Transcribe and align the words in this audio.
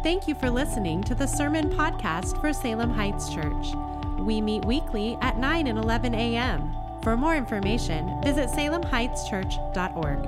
Thank 0.00 0.28
you 0.28 0.36
for 0.36 0.48
listening 0.48 1.02
to 1.04 1.14
the 1.16 1.26
Sermon 1.26 1.70
Podcast 1.70 2.40
for 2.40 2.52
Salem 2.52 2.90
Heights 2.90 3.34
Church. 3.34 3.66
We 4.20 4.40
meet 4.40 4.64
weekly 4.64 5.18
at 5.20 5.38
9 5.38 5.66
and 5.66 5.76
11 5.76 6.14
a.m. 6.14 6.72
For 7.02 7.16
more 7.16 7.34
information, 7.34 8.08
visit 8.22 8.48
salemheightschurch.org. 8.50 10.18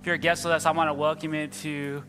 If 0.00 0.06
you're 0.06 0.14
a 0.14 0.18
guest 0.18 0.42
with 0.42 0.54
us, 0.54 0.64
I 0.64 0.70
want 0.70 0.88
to 0.88 0.94
welcome 0.94 1.34
you 1.34 1.48
to 1.48 2.04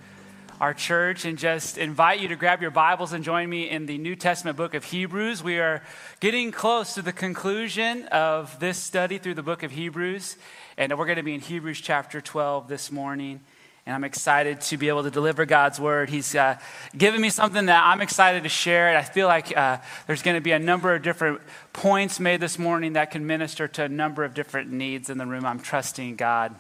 our 0.60 0.74
church 0.74 1.26
and 1.26 1.38
just 1.38 1.78
invite 1.78 2.20
you 2.20 2.28
to 2.30 2.36
grab 2.36 2.62
your 2.62 2.72
Bibles 2.72 3.14
and 3.14 3.24
join 3.24 3.48
me 3.48 3.70
in 3.70 3.86
the 3.86 4.00
New 4.00 4.16
Testament 4.16 4.58
book 4.58 4.74
of 4.74 4.84
Hebrews. 4.84 5.44
We 5.44 5.60
are 5.60 5.84
getting 6.20 6.52
close 6.52 6.96
to 6.96 7.04
the 7.04 7.14
conclusion 7.14 8.06
of 8.06 8.60
this 8.60 8.78
study 8.78 9.20
through 9.20 9.36
the 9.36 9.44
book 9.44 9.62
of 9.62 9.70
Hebrews, 9.70 10.36
and 10.76 10.98
we're 10.98 11.06
going 11.06 11.18
to 11.18 11.24
be 11.24 11.36
in 11.36 11.42
Hebrews 11.42 11.80
chapter 11.80 12.22
12 12.22 12.68
this 12.68 12.92
morning. 12.92 13.42
And 13.86 13.94
I'm 13.94 14.04
excited 14.04 14.60
to 14.62 14.78
be 14.78 14.90
able 14.90 15.04
to 15.04 15.12
deliver 15.12 15.46
God's 15.46 15.80
word. 15.80 16.10
He's 16.10 16.34
uh, 16.34 16.58
given 16.98 17.22
me 17.22 17.30
something 17.30 17.68
that 17.68 17.84
I'm 17.86 18.02
excited 18.02 18.44
to 18.44 18.50
share. 18.50 18.90
And 18.90 18.98
I 18.98 19.04
feel 19.04 19.28
like 19.28 19.56
uh, 19.56 19.78
there's 20.08 20.24
going 20.24 20.36
to 20.36 20.42
be 20.42 20.52
a 20.52 20.60
number 20.60 20.94
of 20.94 21.04
different 21.04 21.40
points 21.72 22.20
made 22.20 22.42
this 22.42 22.60
morning 22.60 22.94
that 22.94 23.12
can 23.12 23.26
minister 23.26 23.66
to 23.70 23.84
a 23.84 23.90
number 23.90 24.26
of 24.26 24.34
different 24.34 24.72
needs 24.72 25.10
in 25.10 25.18
the 25.18 25.26
room. 25.26 25.46
I'm 25.46 25.60
trusting 25.62 26.18
God 26.18 26.54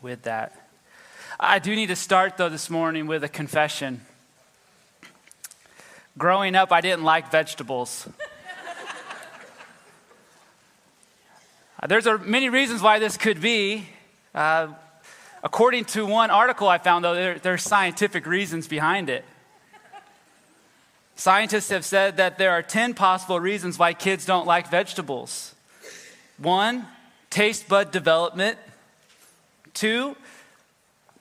with 0.00 0.22
that. 0.22 0.61
I 1.40 1.58
do 1.58 1.74
need 1.74 1.86
to 1.88 1.96
start, 1.96 2.36
though, 2.36 2.48
this 2.48 2.68
morning 2.68 3.06
with 3.06 3.24
a 3.24 3.28
confession. 3.28 4.02
Growing 6.18 6.54
up, 6.54 6.72
I 6.72 6.80
didn't 6.80 7.04
like 7.04 7.30
vegetables. 7.30 8.08
There's 11.88 12.06
a, 12.06 12.18
many 12.18 12.48
reasons 12.48 12.82
why 12.82 12.98
this 12.98 13.16
could 13.16 13.40
be. 13.40 13.88
Uh, 14.34 14.68
according 15.42 15.86
to 15.86 16.06
one 16.06 16.30
article 16.30 16.68
I 16.68 16.78
found, 16.78 17.04
though, 17.04 17.14
there, 17.14 17.38
there 17.38 17.54
are 17.54 17.58
scientific 17.58 18.26
reasons 18.26 18.68
behind 18.68 19.08
it. 19.08 19.24
Scientists 21.16 21.70
have 21.70 21.84
said 21.84 22.18
that 22.18 22.38
there 22.38 22.50
are 22.50 22.62
10 22.62 22.94
possible 22.94 23.40
reasons 23.40 23.78
why 23.78 23.94
kids 23.94 24.24
don't 24.26 24.46
like 24.46 24.68
vegetables. 24.68 25.54
One, 26.38 26.86
taste 27.30 27.68
bud 27.68 27.90
development. 27.90 28.58
Two, 29.74 30.16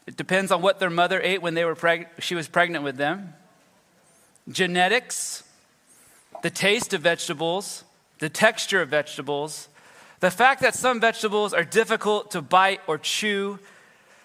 it 0.08 0.18
depends 0.18 0.52
on 0.52 0.62
what 0.62 0.80
their 0.80 0.90
mother 0.90 1.22
ate 1.22 1.42
when 1.42 1.54
they 1.54 1.66
were 1.66 1.76
preg- 1.76 2.08
she 2.20 2.36
was 2.36 2.48
pregnant 2.48 2.84
with 2.84 2.98
them. 2.98 3.34
Genetics, 4.50 5.44
the 6.42 6.50
taste 6.50 6.94
of 6.94 7.02
vegetables, 7.02 7.84
the 8.20 8.30
texture 8.30 8.82
of 8.82 8.90
vegetables, 8.90 9.68
the 10.20 10.32
fact 10.32 10.62
that 10.62 10.76
some 10.76 11.00
vegetables 11.00 11.54
are 11.54 11.64
difficult 11.64 12.32
to 12.32 12.42
bite 12.42 12.82
or 12.88 12.98
chew. 12.98 13.60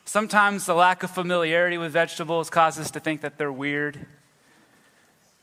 Sometimes 0.04 0.66
the 0.66 0.74
lack 0.74 1.02
of 1.02 1.10
familiarity 1.10 1.78
with 1.78 1.92
vegetables 1.92 2.50
causes 2.50 2.86
us 2.86 2.90
to 2.92 3.00
think 3.00 3.22
that 3.22 3.38
they're 3.38 3.52
weird. 3.52 4.06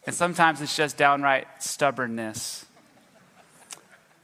And 0.06 0.16
sometimes 0.16 0.62
it's 0.62 0.76
just 0.76 0.98
downright 0.98 1.48
stubbornness. 1.60 2.66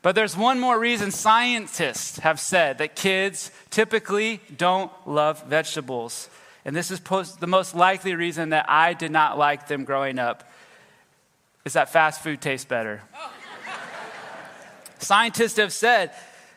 But 0.02 0.16
there's 0.16 0.38
one 0.38 0.59
more 0.59 0.80
reason 0.80 1.11
scientists 1.11 2.19
have 2.19 2.39
said 2.39 2.78
that 2.78 2.95
kids 2.95 3.52
typically 3.69 4.39
don't 4.55 4.92
love 5.05 5.44
vegetables. 5.45 6.30
And 6.64 6.75
this 6.75 6.89
is 6.89 7.00
post, 7.00 7.39
the 7.39 7.47
most 7.47 7.75
likely 7.75 8.16
reason 8.16 8.50
that 8.50 8.70
I 8.70 8.94
did 8.94 9.11
not 9.11 9.38
like 9.38 9.67
them 9.67 9.83
growing 9.83 10.17
up 10.17 10.50
is 11.66 11.73
that 11.73 11.92
fast 11.92 12.22
food 12.22 12.39
tastes 12.39 12.66
better. 12.66 13.02
Scientists 15.00 15.58
have 15.58 15.73
said 15.73 16.11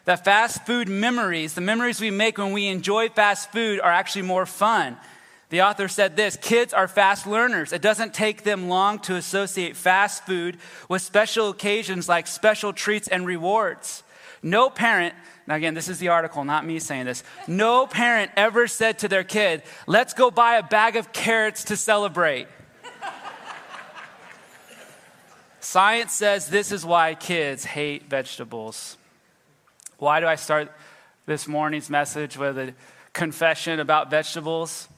that 0.04 0.24
fast 0.24 0.64
food 0.64 0.88
memories, 0.88 1.54
the 1.54 1.60
memories 1.60 2.00
we 2.00 2.10
make 2.10 2.38
when 2.38 2.52
we 2.52 2.66
enjoy 2.68 3.08
fast 3.08 3.50
food, 3.52 3.80
are 3.80 3.90
actually 3.90 4.22
more 4.22 4.46
fun. 4.46 4.96
The 5.52 5.60
author 5.60 5.86
said 5.86 6.16
this 6.16 6.38
kids 6.38 6.72
are 6.72 6.88
fast 6.88 7.26
learners. 7.26 7.74
It 7.74 7.82
doesn't 7.82 8.14
take 8.14 8.42
them 8.42 8.70
long 8.70 8.98
to 9.00 9.16
associate 9.16 9.76
fast 9.76 10.24
food 10.24 10.56
with 10.88 11.02
special 11.02 11.50
occasions 11.50 12.08
like 12.08 12.26
special 12.26 12.72
treats 12.72 13.06
and 13.06 13.26
rewards. 13.26 14.02
No 14.42 14.70
parent, 14.70 15.14
now 15.46 15.56
again, 15.56 15.74
this 15.74 15.88
is 15.88 15.98
the 15.98 16.08
article, 16.08 16.42
not 16.42 16.64
me 16.64 16.78
saying 16.78 17.04
this. 17.04 17.22
No 17.46 17.86
parent 17.86 18.30
ever 18.34 18.66
said 18.66 19.00
to 19.00 19.08
their 19.08 19.24
kid, 19.24 19.62
let's 19.86 20.14
go 20.14 20.30
buy 20.30 20.56
a 20.56 20.62
bag 20.62 20.96
of 20.96 21.12
carrots 21.12 21.64
to 21.64 21.76
celebrate. 21.76 22.46
Science 25.60 26.14
says 26.14 26.48
this 26.48 26.72
is 26.72 26.82
why 26.82 27.14
kids 27.14 27.66
hate 27.66 28.08
vegetables. 28.08 28.96
Why 29.98 30.18
do 30.20 30.26
I 30.26 30.36
start 30.36 30.72
this 31.26 31.46
morning's 31.46 31.90
message 31.90 32.38
with 32.38 32.56
a 32.56 32.72
confession 33.12 33.80
about 33.80 34.08
vegetables? 34.08 34.88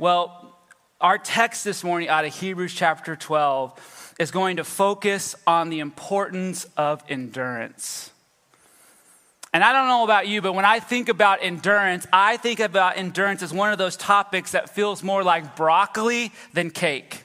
Well, 0.00 0.56
our 1.00 1.18
text 1.18 1.64
this 1.64 1.82
morning 1.82 2.08
out 2.08 2.24
of 2.24 2.32
Hebrews 2.32 2.72
chapter 2.72 3.16
12 3.16 4.14
is 4.20 4.30
going 4.30 4.58
to 4.58 4.64
focus 4.64 5.34
on 5.44 5.70
the 5.70 5.80
importance 5.80 6.66
of 6.76 7.02
endurance. 7.08 8.12
And 9.52 9.64
I 9.64 9.72
don't 9.72 9.88
know 9.88 10.04
about 10.04 10.28
you, 10.28 10.40
but 10.40 10.52
when 10.52 10.64
I 10.64 10.78
think 10.78 11.08
about 11.08 11.40
endurance, 11.42 12.06
I 12.12 12.36
think 12.36 12.60
about 12.60 12.96
endurance 12.96 13.42
as 13.42 13.52
one 13.52 13.72
of 13.72 13.78
those 13.78 13.96
topics 13.96 14.52
that 14.52 14.70
feels 14.70 15.02
more 15.02 15.24
like 15.24 15.56
broccoli 15.56 16.30
than 16.52 16.70
cake. 16.70 17.24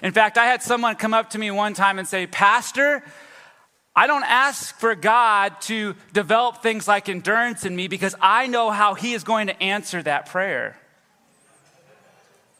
In 0.00 0.12
fact, 0.12 0.38
I 0.38 0.46
had 0.46 0.62
someone 0.62 0.94
come 0.94 1.12
up 1.12 1.30
to 1.30 1.40
me 1.40 1.50
one 1.50 1.74
time 1.74 1.98
and 1.98 2.06
say, 2.06 2.28
Pastor, 2.28 3.02
I 3.96 4.06
don't 4.06 4.24
ask 4.24 4.78
for 4.78 4.94
God 4.94 5.60
to 5.62 5.96
develop 6.12 6.62
things 6.62 6.86
like 6.86 7.08
endurance 7.08 7.64
in 7.64 7.74
me 7.74 7.88
because 7.88 8.14
I 8.20 8.46
know 8.46 8.70
how 8.70 8.94
He 8.94 9.12
is 9.12 9.24
going 9.24 9.48
to 9.48 9.60
answer 9.60 10.00
that 10.04 10.26
prayer. 10.26 10.78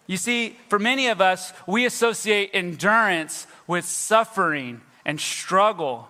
You 0.07 0.17
see, 0.17 0.57
for 0.69 0.79
many 0.79 1.09
of 1.09 1.21
us, 1.21 1.53
we 1.67 1.87
associate 1.87 2.51
endurance 2.53 3.47
with 3.67 3.85
suffering 3.85 4.81
and 5.05 5.21
struggle. 5.21 6.09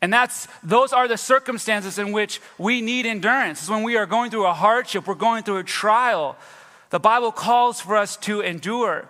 And 0.00 0.12
that's 0.12 0.46
those 0.62 0.92
are 0.92 1.08
the 1.08 1.16
circumstances 1.16 1.98
in 1.98 2.12
which 2.12 2.40
we 2.56 2.80
need 2.80 3.06
endurance. 3.06 3.60
It's 3.60 3.70
when 3.70 3.82
we 3.82 3.96
are 3.96 4.06
going 4.06 4.30
through 4.30 4.46
a 4.46 4.54
hardship, 4.54 5.06
we're 5.06 5.14
going 5.14 5.42
through 5.42 5.58
a 5.58 5.64
trial. 5.64 6.36
The 6.90 7.00
Bible 7.00 7.32
calls 7.32 7.80
for 7.80 7.96
us 7.96 8.16
to 8.18 8.40
endure. 8.40 9.08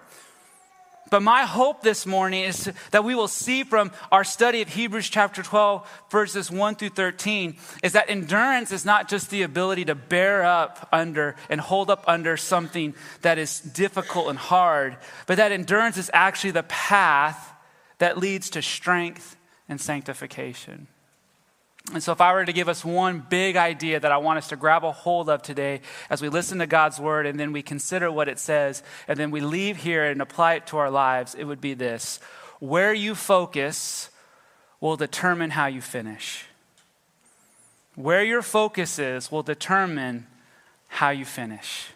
But 1.10 1.22
my 1.22 1.44
hope 1.44 1.82
this 1.82 2.06
morning 2.06 2.44
is 2.44 2.70
that 2.90 3.04
we 3.04 3.14
will 3.14 3.28
see 3.28 3.64
from 3.64 3.92
our 4.12 4.24
study 4.24 4.62
of 4.62 4.68
Hebrews 4.68 5.08
chapter 5.08 5.42
12, 5.42 6.06
verses 6.10 6.50
1 6.50 6.74
through 6.74 6.90
13, 6.90 7.56
is 7.82 7.92
that 7.92 8.10
endurance 8.10 8.72
is 8.72 8.84
not 8.84 9.08
just 9.08 9.30
the 9.30 9.42
ability 9.42 9.86
to 9.86 9.94
bear 9.94 10.44
up 10.44 10.88
under 10.92 11.36
and 11.48 11.60
hold 11.60 11.90
up 11.90 12.04
under 12.06 12.36
something 12.36 12.94
that 13.22 13.38
is 13.38 13.60
difficult 13.60 14.28
and 14.28 14.38
hard, 14.38 14.96
but 15.26 15.36
that 15.36 15.52
endurance 15.52 15.96
is 15.96 16.10
actually 16.12 16.50
the 16.50 16.62
path 16.64 17.52
that 17.98 18.18
leads 18.18 18.50
to 18.50 18.62
strength 18.62 19.36
and 19.68 19.80
sanctification. 19.80 20.88
And 21.92 22.02
so, 22.02 22.12
if 22.12 22.20
I 22.20 22.34
were 22.34 22.44
to 22.44 22.52
give 22.52 22.68
us 22.68 22.84
one 22.84 23.24
big 23.30 23.56
idea 23.56 23.98
that 23.98 24.12
I 24.12 24.18
want 24.18 24.38
us 24.38 24.48
to 24.48 24.56
grab 24.56 24.84
a 24.84 24.92
hold 24.92 25.30
of 25.30 25.42
today 25.42 25.80
as 26.10 26.20
we 26.20 26.28
listen 26.28 26.58
to 26.58 26.66
God's 26.66 27.00
word 27.00 27.24
and 27.24 27.40
then 27.40 27.52
we 27.52 27.62
consider 27.62 28.12
what 28.12 28.28
it 28.28 28.38
says 28.38 28.82
and 29.06 29.18
then 29.18 29.30
we 29.30 29.40
leave 29.40 29.78
here 29.78 30.04
and 30.04 30.20
apply 30.20 30.54
it 30.54 30.66
to 30.66 30.76
our 30.76 30.90
lives, 30.90 31.34
it 31.34 31.44
would 31.44 31.60
be 31.60 31.74
this 31.74 32.20
where 32.58 32.92
you 32.92 33.14
focus 33.14 34.10
will 34.80 34.96
determine 34.96 35.50
how 35.50 35.66
you 35.66 35.80
finish. 35.80 36.44
Where 37.94 38.22
your 38.22 38.42
focus 38.42 38.98
is 38.98 39.30
will 39.30 39.42
determine 39.42 40.26
how 40.88 41.10
you 41.10 41.24
finish. 41.24 41.86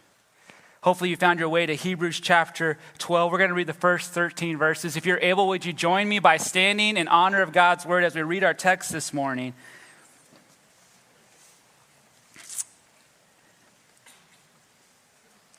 Hopefully, 0.82 1.10
you 1.10 1.16
found 1.16 1.38
your 1.38 1.48
way 1.48 1.64
to 1.64 1.76
Hebrews 1.76 2.18
chapter 2.18 2.76
12. 2.98 3.30
We're 3.30 3.38
going 3.38 3.50
to 3.50 3.54
read 3.54 3.68
the 3.68 3.72
first 3.72 4.10
13 4.10 4.56
verses. 4.56 4.96
If 4.96 5.06
you're 5.06 5.20
able, 5.20 5.46
would 5.48 5.64
you 5.64 5.72
join 5.72 6.08
me 6.08 6.18
by 6.18 6.38
standing 6.38 6.96
in 6.96 7.06
honor 7.06 7.40
of 7.40 7.52
God's 7.52 7.86
word 7.86 8.02
as 8.02 8.16
we 8.16 8.22
read 8.22 8.42
our 8.42 8.54
text 8.54 8.90
this 8.90 9.12
morning? 9.12 9.54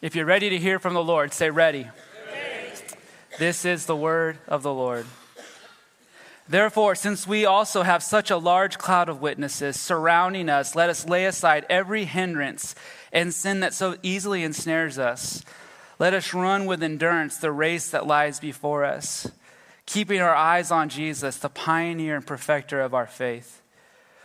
If 0.04 0.18
you're 0.18 0.26
ready 0.26 0.50
to 0.50 0.58
hear 0.58 0.80
from 0.80 0.96
the 0.96 1.02
Lord, 1.02 1.32
say 1.32 1.50
ready. 1.50 1.88
ready. 2.30 2.72
This 3.40 3.64
is 3.64 3.86
the 3.86 3.96
word 3.96 4.38
of 4.50 4.62
the 4.62 4.74
Lord. 4.74 5.06
Therefore, 6.46 6.94
since 6.94 7.26
we 7.26 7.46
also 7.46 7.84
have 7.84 8.04
such 8.04 8.30
a 8.30 8.36
large 8.36 8.78
cloud 8.78 9.08
of 9.08 9.22
witnesses 9.22 9.80
surrounding 9.80 10.50
us, 10.50 10.76
let 10.76 10.90
us 10.90 11.08
lay 11.08 11.24
aside 11.24 11.66
every 11.70 12.04
hindrance 12.04 12.76
and 13.14 13.34
sin 13.34 13.62
that 13.62 13.74
so 13.74 13.96
easily 14.04 14.44
ensnares 14.44 15.00
us. 15.00 15.42
Let 16.00 16.14
us 16.14 16.34
run 16.34 16.66
with 16.66 16.84
endurance 16.84 17.38
the 17.38 17.54
race 17.54 17.90
that 17.92 18.06
lies 18.06 18.42
before 18.42 18.84
us, 18.84 19.32
keeping 19.86 20.20
our 20.20 20.36
eyes 20.36 20.70
on 20.70 20.90
Jesus, 20.90 21.38
the 21.38 21.48
pioneer 21.48 22.18
and 22.18 22.28
perfecter 22.28 22.82
of 22.82 22.94
our 22.94 23.08
faith. 23.08 23.63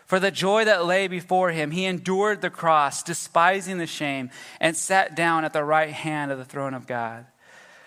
For 0.08 0.18
the 0.18 0.30
joy 0.30 0.64
that 0.64 0.86
lay 0.86 1.06
before 1.06 1.50
him, 1.50 1.70
he 1.70 1.84
endured 1.84 2.40
the 2.40 2.48
cross, 2.48 3.02
despising 3.02 3.76
the 3.76 3.86
shame, 3.86 4.30
and 4.58 4.74
sat 4.74 5.14
down 5.14 5.44
at 5.44 5.52
the 5.52 5.62
right 5.62 5.90
hand 5.90 6.32
of 6.32 6.38
the 6.38 6.46
throne 6.46 6.72
of 6.72 6.86
God. 6.86 7.26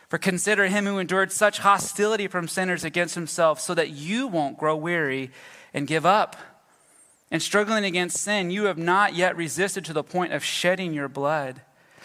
For 0.08 0.20
consider 0.20 0.68
him 0.68 0.86
who 0.86 1.00
endured 1.00 1.32
such 1.32 1.58
hostility 1.58 2.28
from 2.28 2.48
sinners 2.48 2.84
against 2.84 3.16
himself, 3.16 3.60
so 3.60 3.74
that 3.74 3.90
you 3.90 4.28
won't 4.28 4.60
grow 4.60 4.76
weary 4.76 5.32
and 5.74 5.88
give 5.88 6.06
up. 6.06 6.36
And 7.32 7.42
struggling 7.42 7.86
against 7.86 8.18
sin, 8.18 8.52
you 8.52 8.66
have 8.66 8.78
not 8.78 9.16
yet 9.16 9.36
resisted 9.36 9.84
to 9.86 9.94
the 9.94 10.04
point 10.04 10.32
of 10.32 10.44
shedding 10.44 10.94
your 10.94 11.10
blood. 11.10 11.62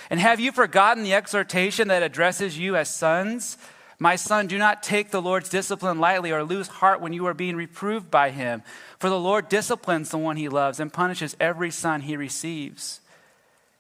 And 0.09 0.19
have 0.19 0.41
you 0.41 0.51
forgotten 0.51 1.03
the 1.03 1.13
exhortation 1.13 1.89
that 1.89 2.03
addresses 2.03 2.59
you 2.59 2.75
as 2.75 2.89
sons? 2.89 3.59
My 3.99 4.17
son, 4.17 4.47
do 4.47 4.59
not 4.59 4.83
take 4.83 5.11
the 5.11 5.23
Lord's 5.23 5.49
discipline 5.49 5.99
lightly 5.99 6.31
or 6.31 6.45
lose 6.45 6.69
heart 6.69 7.01
when 7.01 7.15
you 7.15 7.27
are 7.27 7.35
being 7.35 7.57
reproved 7.57 8.11
by 8.11 8.31
him. 8.31 8.63
For 8.99 9.09
the 9.09 9.19
Lord 9.19 9.49
disciplines 9.49 10.11
the 10.11 10.19
one 10.19 10.37
he 10.37 10.49
loves 10.49 10.81
and 10.81 10.93
punishes 10.93 11.37
every 11.41 11.71
son 11.71 12.03
he 12.03 12.17
receives. 12.17 13.01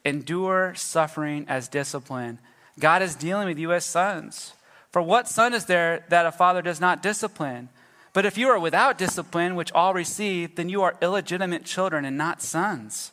Endure 0.04 0.74
suffering 0.74 1.44
as 1.48 1.68
discipline. 1.68 2.38
God 2.78 3.02
is 3.02 3.14
dealing 3.14 3.46
with 3.46 3.58
you 3.58 3.72
as 3.72 3.84
sons. 3.84 4.54
For 4.90 5.02
what 5.02 5.28
son 5.28 5.52
is 5.52 5.66
there 5.66 6.04
that 6.08 6.24
a 6.24 6.32
father 6.32 6.62
does 6.62 6.80
not 6.80 7.02
discipline? 7.02 7.68
But 8.14 8.24
if 8.24 8.38
you 8.38 8.48
are 8.48 8.58
without 8.58 8.96
discipline, 8.96 9.56
which 9.56 9.72
all 9.72 9.92
receive, 9.92 10.56
then 10.56 10.70
you 10.70 10.82
are 10.82 10.96
illegitimate 11.02 11.66
children 11.66 12.06
and 12.06 12.16
not 12.16 12.40
sons. 12.40 13.12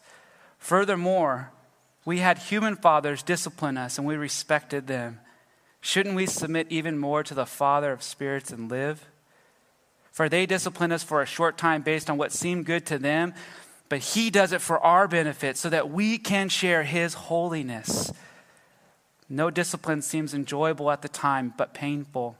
Furthermore, 0.60 1.52
we 2.06 2.20
had 2.20 2.38
human 2.38 2.78
fathers 2.78 3.22
discipline 3.22 3.78
us, 3.78 3.98
and 3.98 4.08
we 4.08 4.16
respected 4.16 4.88
them. 4.88 5.20
Shouldn't 5.86 6.16
we 6.16 6.28
submit 6.28 6.68
even 6.70 6.98
more 6.98 7.24
to 7.24 7.34
the 7.34 7.46
Father 7.46 7.92
of 7.92 8.02
spirits 8.02 8.52
and 8.52 8.72
live? 8.72 9.06
For 10.14 10.30
they 10.30 10.46
discipline 10.46 10.94
us 10.94 11.04
for 11.04 11.22
a 11.22 11.26
short 11.26 11.58
time 11.58 11.82
based 11.82 12.10
on 12.10 12.18
what 12.18 12.32
seemed 12.32 12.66
good 12.66 12.86
to 12.86 12.98
them, 12.98 13.34
but 13.90 14.00
He 14.00 14.30
does 14.30 14.54
it 14.54 14.62
for 14.62 14.80
our 14.80 15.10
benefit 15.10 15.58
so 15.58 15.70
that 15.70 15.92
we 15.92 16.18
can 16.18 16.48
share 16.48 16.84
His 16.84 17.16
holiness. 17.16 18.14
No 19.28 19.50
discipline 19.50 20.02
seems 20.02 20.34
enjoyable 20.34 20.90
at 20.90 21.02
the 21.02 21.10
time, 21.10 21.54
but 21.58 21.74
painful. 21.74 22.38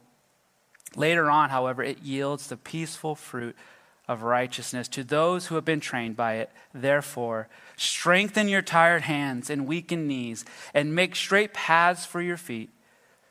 Later 0.96 1.30
on, 1.30 1.50
however, 1.50 1.84
it 1.84 2.02
yields 2.02 2.48
the 2.48 2.56
peaceful 2.56 3.14
fruit 3.14 3.58
of 4.08 4.24
righteousness 4.24 4.88
to 4.88 5.04
those 5.04 5.48
who 5.48 5.56
have 5.56 5.66
been 5.66 5.82
trained 5.82 6.16
by 6.16 6.36
it. 6.36 6.50
Therefore, 6.74 7.50
strengthen 7.76 8.48
your 8.48 8.62
tired 8.62 9.02
hands 9.02 9.50
and 9.50 9.68
weakened 9.68 10.08
knees, 10.08 10.46
and 10.74 10.96
make 10.96 11.14
straight 11.14 11.54
paths 11.54 12.06
for 12.06 12.22
your 12.22 12.38
feet, 12.38 12.70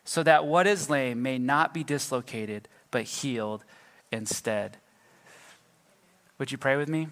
so 0.05 0.23
that 0.23 0.47
what 0.47 0.67
is 0.67 0.91
lame 0.91 1.23
may 1.23 1.39
not 1.39 1.73
be 1.73 1.85
dislocated, 1.85 2.69
but 2.91 3.05
healed 3.05 3.65
instead. 4.11 4.77
Would 6.39 6.51
you 6.51 6.59
pray 6.59 6.77
with 6.77 6.89
me? 6.89 7.09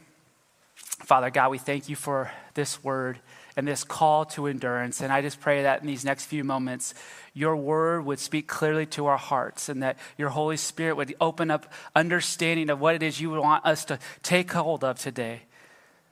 Father 0.75 1.31
God, 1.31 1.51
we 1.51 1.59
thank 1.59 1.89
you 1.89 1.97
for 1.97 2.31
this 2.55 2.83
word 2.85 3.21
and 3.57 3.67
this 3.67 3.85
call 3.85 4.25
to 4.25 4.47
endurance. 4.47 5.01
And 5.01 5.13
I 5.13 5.23
just 5.23 5.41
pray 5.41 5.63
that 5.63 5.81
in 5.81 5.87
these 5.87 6.05
next 6.05 6.27
few 6.27 6.45
moments, 6.45 6.95
your 7.33 7.57
word 7.57 8.05
would 8.05 8.19
speak 8.19 8.47
clearly 8.47 8.87
to 8.87 9.07
our 9.07 9.17
hearts 9.17 9.69
and 9.69 9.83
that 9.83 9.99
your 10.19 10.29
Holy 10.31 10.57
Spirit 10.57 10.97
would 10.97 11.15
open 11.21 11.51
up 11.51 11.73
understanding 11.95 12.71
of 12.71 12.81
what 12.81 12.95
it 12.95 13.03
is 13.03 13.21
you 13.21 13.31
would 13.31 13.41
want 13.41 13.65
us 13.65 13.85
to 13.87 13.99
take 14.23 14.53
hold 14.53 14.85
of 14.85 14.99
today. 14.99 15.43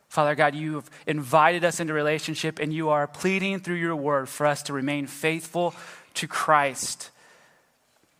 Father 0.09 0.35
God, 0.35 0.55
you've 0.55 0.89
invited 1.07 1.65
us 1.65 1.81
into 1.81 1.93
relationship 1.93 2.59
and 2.59 2.73
you 2.73 2.89
are 2.89 3.07
pleading 3.07 3.61
through 3.61 3.77
your 3.77 3.97
word 3.97 4.29
for 4.29 4.47
us 4.47 4.63
to 4.65 4.73
remain 4.73 5.07
faithful 5.07 5.75
to 6.19 6.27
Christ. 6.27 7.11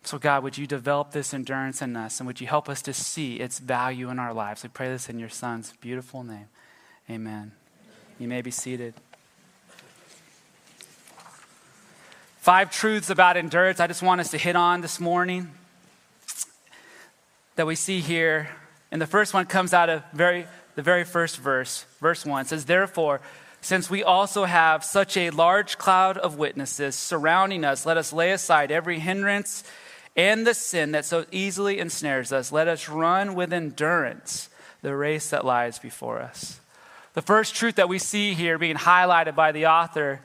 So, 0.03 0.17
God, 0.17 0.41
would 0.43 0.57
you 0.57 0.65
develop 0.65 1.11
this 1.11 1.33
endurance 1.33 1.81
in 1.81 1.97
us 1.97 2.21
and 2.21 2.27
would 2.27 2.39
you 2.39 2.47
help 2.47 2.69
us 2.69 2.81
to 2.83 2.93
see 2.93 3.35
its 3.35 3.59
value 3.59 4.09
in 4.09 4.19
our 4.19 4.33
lives? 4.33 4.63
We 4.63 4.69
pray 4.69 4.87
this 4.87 5.09
in 5.09 5.19
your 5.19 5.27
Son's 5.27 5.73
beautiful 5.81 6.23
name. 6.23 6.47
Amen. 7.09 7.51
You 8.17 8.29
may 8.29 8.41
be 8.41 8.51
seated. 8.51 8.93
Five 12.37 12.71
truths 12.71 13.09
about 13.09 13.35
endurance 13.35 13.81
I 13.81 13.87
just 13.87 14.01
want 14.01 14.21
us 14.21 14.31
to 14.31 14.37
hit 14.37 14.55
on 14.55 14.79
this 14.79 15.01
morning 15.01 15.51
that 17.57 17.67
we 17.67 17.75
see 17.75 17.99
here. 17.99 18.49
And 18.91 19.01
the 19.01 19.07
first 19.07 19.33
one 19.33 19.45
comes 19.45 19.73
out 19.73 19.89
of 19.89 20.03
very, 20.13 20.47
the 20.75 20.81
very 20.81 21.03
first 21.03 21.37
verse. 21.37 21.85
Verse 21.99 22.25
1 22.25 22.45
says, 22.45 22.63
Therefore, 22.63 23.19
since 23.61 23.89
we 23.89 24.03
also 24.03 24.45
have 24.45 24.83
such 24.83 25.17
a 25.17 25.31
large 25.31 25.77
cloud 25.77 26.17
of 26.17 26.37
witnesses 26.37 26.95
surrounding 26.95 27.65
us, 27.65 27.85
let 27.85 27.97
us 27.97 28.13
lay 28.13 28.31
aside 28.31 28.71
every 28.71 28.99
hindrance 28.99 29.63
and 30.15 30.45
the 30.45 30.53
sin 30.53 30.91
that 30.93 31.05
so 31.05 31.25
easily 31.31 31.79
ensnares 31.79 32.31
us. 32.31 32.51
Let 32.51 32.67
us 32.67 32.89
run 32.89 33.35
with 33.35 33.53
endurance 33.53 34.49
the 34.81 34.95
race 34.95 35.29
that 35.29 35.45
lies 35.45 35.79
before 35.79 36.19
us. 36.19 36.59
The 37.13 37.21
first 37.21 37.55
truth 37.55 37.75
that 37.75 37.89
we 37.89 37.99
see 37.99 38.33
here 38.33 38.57
being 38.57 38.77
highlighted 38.77 39.35
by 39.35 39.51
the 39.51 39.67
author 39.67 40.21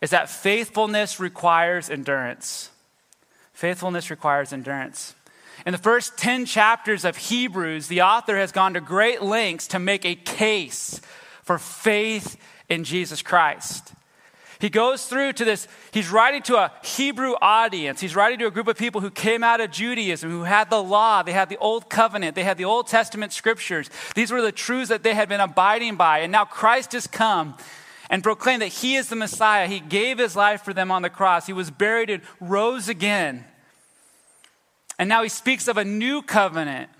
is 0.00 0.10
that 0.10 0.30
faithfulness 0.30 1.20
requires 1.20 1.90
endurance. 1.90 2.70
Faithfulness 3.52 4.10
requires 4.10 4.52
endurance. 4.52 5.14
In 5.66 5.72
the 5.72 5.78
first 5.78 6.16
10 6.16 6.46
chapters 6.46 7.04
of 7.04 7.18
Hebrews, 7.18 7.88
the 7.88 8.02
author 8.02 8.36
has 8.38 8.52
gone 8.52 8.74
to 8.74 8.80
great 8.80 9.20
lengths 9.20 9.68
to 9.68 9.78
make 9.78 10.06
a 10.06 10.14
case 10.14 11.00
for 11.42 11.58
faith 11.58 12.38
in 12.70 12.84
Jesus 12.84 13.20
Christ. 13.20 13.92
He 14.60 14.68
goes 14.68 15.06
through 15.06 15.32
to 15.34 15.44
this, 15.44 15.66
he's 15.90 16.10
writing 16.10 16.42
to 16.42 16.56
a 16.56 16.70
Hebrew 16.84 17.32
audience. 17.40 17.98
He's 17.98 18.14
writing 18.14 18.38
to 18.40 18.46
a 18.46 18.50
group 18.50 18.68
of 18.68 18.76
people 18.76 19.00
who 19.00 19.10
came 19.10 19.42
out 19.42 19.58
of 19.60 19.70
Judaism, 19.70 20.30
who 20.30 20.42
had 20.42 20.68
the 20.68 20.82
law, 20.82 21.22
they 21.22 21.32
had 21.32 21.48
the 21.48 21.56
Old 21.56 21.88
Covenant, 21.88 22.34
they 22.34 22.44
had 22.44 22.58
the 22.58 22.66
Old 22.66 22.86
Testament 22.86 23.32
scriptures. 23.32 23.88
These 24.14 24.30
were 24.30 24.42
the 24.42 24.52
truths 24.52 24.90
that 24.90 25.02
they 25.02 25.14
had 25.14 25.30
been 25.30 25.40
abiding 25.40 25.96
by. 25.96 26.18
And 26.18 26.30
now 26.30 26.44
Christ 26.44 26.92
has 26.92 27.06
come 27.06 27.56
and 28.10 28.22
proclaimed 28.22 28.60
that 28.60 28.68
he 28.68 28.96
is 28.96 29.08
the 29.08 29.16
Messiah. 29.16 29.66
He 29.66 29.80
gave 29.80 30.18
his 30.18 30.36
life 30.36 30.62
for 30.62 30.74
them 30.74 30.90
on 30.90 31.00
the 31.00 31.10
cross. 31.10 31.46
He 31.46 31.54
was 31.54 31.70
buried 31.70 32.10
and 32.10 32.22
rose 32.38 32.86
again. 32.88 33.46
And 34.98 35.08
now 35.08 35.22
he 35.22 35.30
speaks 35.30 35.68
of 35.68 35.78
a 35.78 35.84
new 35.84 36.20
covenant, 36.20 36.90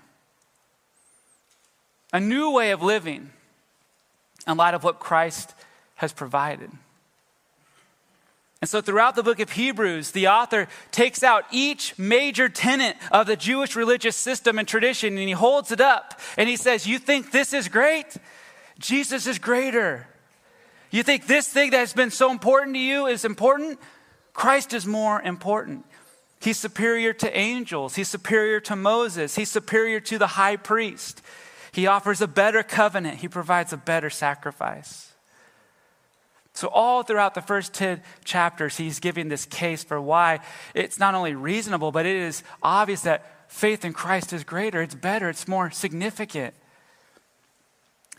a 2.11 2.19
new 2.19 2.49
way 2.49 2.71
of 2.71 2.81
living 2.81 3.29
in 4.47 4.57
light 4.57 4.73
of 4.73 4.83
what 4.83 4.99
Christ 4.99 5.53
has 6.01 6.11
provided. 6.11 6.71
And 8.59 8.67
so, 8.67 8.81
throughout 8.81 9.15
the 9.15 9.21
book 9.21 9.39
of 9.39 9.51
Hebrews, 9.51 10.11
the 10.11 10.29
author 10.29 10.67
takes 10.91 11.21
out 11.21 11.45
each 11.51 11.97
major 11.99 12.49
tenet 12.49 12.97
of 13.11 13.27
the 13.27 13.35
Jewish 13.35 13.75
religious 13.75 14.15
system 14.15 14.57
and 14.57 14.67
tradition 14.67 15.15
and 15.17 15.27
he 15.27 15.33
holds 15.33 15.71
it 15.71 15.79
up 15.79 16.19
and 16.37 16.49
he 16.49 16.57
says, 16.57 16.87
You 16.87 16.97
think 16.97 17.31
this 17.31 17.53
is 17.53 17.67
great? 17.67 18.17
Jesus 18.79 19.27
is 19.27 19.37
greater. 19.37 20.07
You 20.89 21.03
think 21.03 21.27
this 21.27 21.47
thing 21.47 21.69
that 21.69 21.77
has 21.77 21.93
been 21.93 22.09
so 22.09 22.31
important 22.31 22.75
to 22.75 22.81
you 22.81 23.05
is 23.05 23.23
important? 23.23 23.79
Christ 24.33 24.73
is 24.73 24.87
more 24.87 25.21
important. 25.21 25.85
He's 26.41 26.57
superior 26.57 27.13
to 27.13 27.37
angels. 27.37 27.93
He's 27.93 28.09
superior 28.09 28.59
to 28.61 28.75
Moses. 28.75 29.35
He's 29.35 29.51
superior 29.51 29.99
to 29.99 30.17
the 30.17 30.27
high 30.27 30.57
priest. 30.57 31.21
He 31.71 31.85
offers 31.85 32.21
a 32.21 32.27
better 32.27 32.63
covenant. 32.63 33.19
He 33.19 33.27
provides 33.27 33.71
a 33.71 33.77
better 33.77 34.09
sacrifice. 34.09 35.10
So, 36.61 36.67
all 36.67 37.01
throughout 37.01 37.33
the 37.33 37.41
first 37.41 37.73
10 37.73 38.03
chapters, 38.23 38.77
he's 38.77 38.99
giving 38.99 39.29
this 39.29 39.45
case 39.47 39.83
for 39.83 39.99
why 39.99 40.41
it's 40.75 40.99
not 40.99 41.15
only 41.15 41.33
reasonable, 41.33 41.91
but 41.91 42.05
it 42.05 42.15
is 42.15 42.43
obvious 42.61 43.01
that 43.01 43.51
faith 43.51 43.83
in 43.83 43.93
Christ 43.93 44.31
is 44.31 44.43
greater, 44.43 44.79
it's 44.79 44.93
better, 44.93 45.27
it's 45.27 45.47
more 45.47 45.71
significant. 45.71 46.53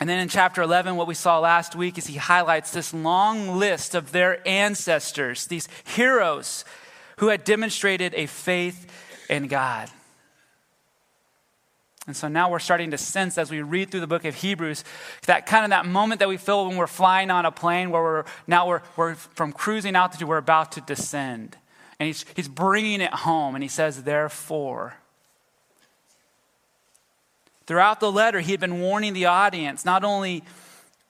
And 0.01 0.09
then 0.09 0.19
in 0.19 0.27
chapter 0.27 0.61
11, 0.61 0.97
what 0.97 1.07
we 1.07 1.13
saw 1.13 1.39
last 1.39 1.73
week 1.73 1.97
is 1.97 2.05
he 2.05 2.17
highlights 2.17 2.71
this 2.71 2.93
long 2.93 3.59
list 3.59 3.95
of 3.95 4.11
their 4.11 4.45
ancestors, 4.45 5.47
these 5.47 5.69
heroes 5.85 6.65
who 7.19 7.29
had 7.29 7.45
demonstrated 7.45 8.13
a 8.13 8.25
faith 8.25 8.91
in 9.29 9.47
God. 9.47 9.89
And 12.05 12.15
so 12.15 12.27
now 12.27 12.49
we're 12.49 12.59
starting 12.59 12.91
to 12.91 12.97
sense 12.97 13.37
as 13.37 13.49
we 13.49 13.61
read 13.61 13.89
through 13.89 14.01
the 14.01 14.07
book 14.07 14.25
of 14.25 14.35
Hebrews 14.35 14.83
that 15.25 15.45
kind 15.45 15.63
of 15.63 15.69
that 15.69 15.85
moment 15.85 16.19
that 16.19 16.27
we 16.27 16.35
feel 16.35 16.67
when 16.67 16.75
we're 16.75 16.87
flying 16.87 17.31
on 17.31 17.45
a 17.45 17.51
plane 17.51 17.91
where 17.91 18.03
we're 18.03 18.25
now 18.45 18.67
we're, 18.67 18.81
we're 18.97 19.15
from 19.15 19.53
cruising 19.53 19.95
altitude, 19.95 20.27
we're 20.27 20.37
about 20.37 20.73
to 20.73 20.81
descend. 20.81 21.57
And 21.99 22.07
he's, 22.07 22.25
he's 22.35 22.49
bringing 22.49 22.99
it 22.99 23.13
home 23.13 23.55
and 23.55 23.63
he 23.63 23.69
says, 23.69 24.03
therefore. 24.03 24.95
Throughout 27.65 28.01
the 28.01 28.11
letter, 28.11 28.41
he 28.41 28.51
had 28.51 28.59
been 28.59 28.81
warning 28.81 29.13
the 29.13 29.25
audience 29.25 29.85
not 29.85 30.03
only 30.03 30.43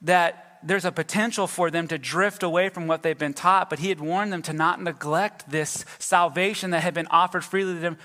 that 0.02 0.60
there's 0.62 0.84
a 0.84 0.92
potential 0.92 1.46
for 1.48 1.70
them 1.70 1.88
to 1.88 1.98
drift 1.98 2.42
away 2.42 2.68
from 2.68 2.86
what 2.86 3.02
they've 3.02 3.18
been 3.18 3.34
taught, 3.34 3.68
but 3.68 3.80
he 3.80 3.88
had 3.88 4.00
warned 4.00 4.32
them 4.32 4.42
to 4.42 4.52
not 4.52 4.80
neglect 4.80 5.50
this 5.50 5.84
salvation 5.98 6.70
that 6.70 6.82
had 6.82 6.94
been 6.94 7.08
offered 7.08 7.44
freely 7.44 7.74
to 7.74 7.80
them 7.80 7.98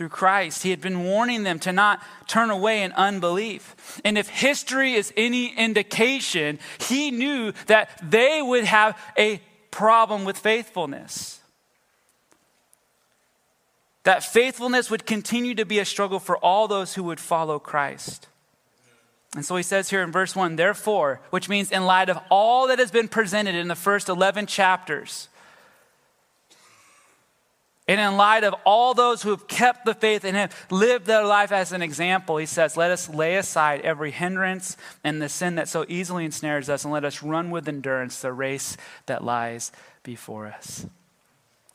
through 0.00 0.08
Christ. 0.08 0.62
He 0.62 0.70
had 0.70 0.80
been 0.80 1.04
warning 1.04 1.42
them 1.42 1.58
to 1.58 1.74
not 1.74 2.02
turn 2.26 2.48
away 2.48 2.82
in 2.82 2.90
unbelief. 2.92 4.00
And 4.02 4.16
if 4.16 4.30
history 4.30 4.94
is 4.94 5.12
any 5.14 5.54
indication, 5.54 6.58
he 6.78 7.10
knew 7.10 7.52
that 7.66 8.00
they 8.02 8.40
would 8.40 8.64
have 8.64 8.98
a 9.18 9.42
problem 9.70 10.24
with 10.24 10.38
faithfulness 10.38 11.40
that 14.04 14.24
faithfulness 14.24 14.90
would 14.90 15.04
continue 15.04 15.54
to 15.54 15.66
be 15.66 15.78
a 15.78 15.84
struggle 15.84 16.18
for 16.18 16.38
all 16.38 16.66
those 16.66 16.94
who 16.94 17.02
would 17.04 17.20
follow 17.20 17.58
Christ. 17.58 18.26
And 19.36 19.44
so 19.44 19.54
he 19.56 19.62
says 19.62 19.90
here 19.90 20.02
in 20.02 20.10
verse 20.10 20.34
1, 20.34 20.56
therefore, 20.56 21.20
which 21.28 21.50
means 21.50 21.70
in 21.70 21.84
light 21.84 22.08
of 22.08 22.18
all 22.30 22.68
that 22.68 22.78
has 22.78 22.90
been 22.90 23.08
presented 23.08 23.54
in 23.54 23.68
the 23.68 23.74
first 23.74 24.08
11 24.08 24.46
chapters, 24.46 25.28
And 27.90 27.98
in 28.00 28.16
light 28.16 28.44
of 28.44 28.54
all 28.64 28.94
those 28.94 29.20
who 29.20 29.30
have 29.30 29.48
kept 29.48 29.84
the 29.84 29.94
faith 29.94 30.24
and 30.24 30.36
have 30.36 30.54
lived 30.70 31.06
their 31.06 31.24
life 31.24 31.50
as 31.50 31.72
an 31.72 31.82
example, 31.82 32.36
he 32.36 32.46
says, 32.46 32.76
Let 32.76 32.92
us 32.92 33.08
lay 33.08 33.34
aside 33.34 33.80
every 33.80 34.12
hindrance 34.12 34.76
and 35.02 35.20
the 35.20 35.28
sin 35.28 35.56
that 35.56 35.68
so 35.68 35.84
easily 35.88 36.24
ensnares 36.24 36.70
us, 36.70 36.84
and 36.84 36.92
let 36.92 37.04
us 37.04 37.20
run 37.20 37.50
with 37.50 37.66
endurance 37.66 38.20
the 38.20 38.32
race 38.32 38.76
that 39.06 39.24
lies 39.24 39.72
before 40.04 40.46
us. 40.46 40.86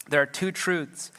There 0.08 0.22
are 0.22 0.26
two 0.26 0.54
truths 0.54 1.12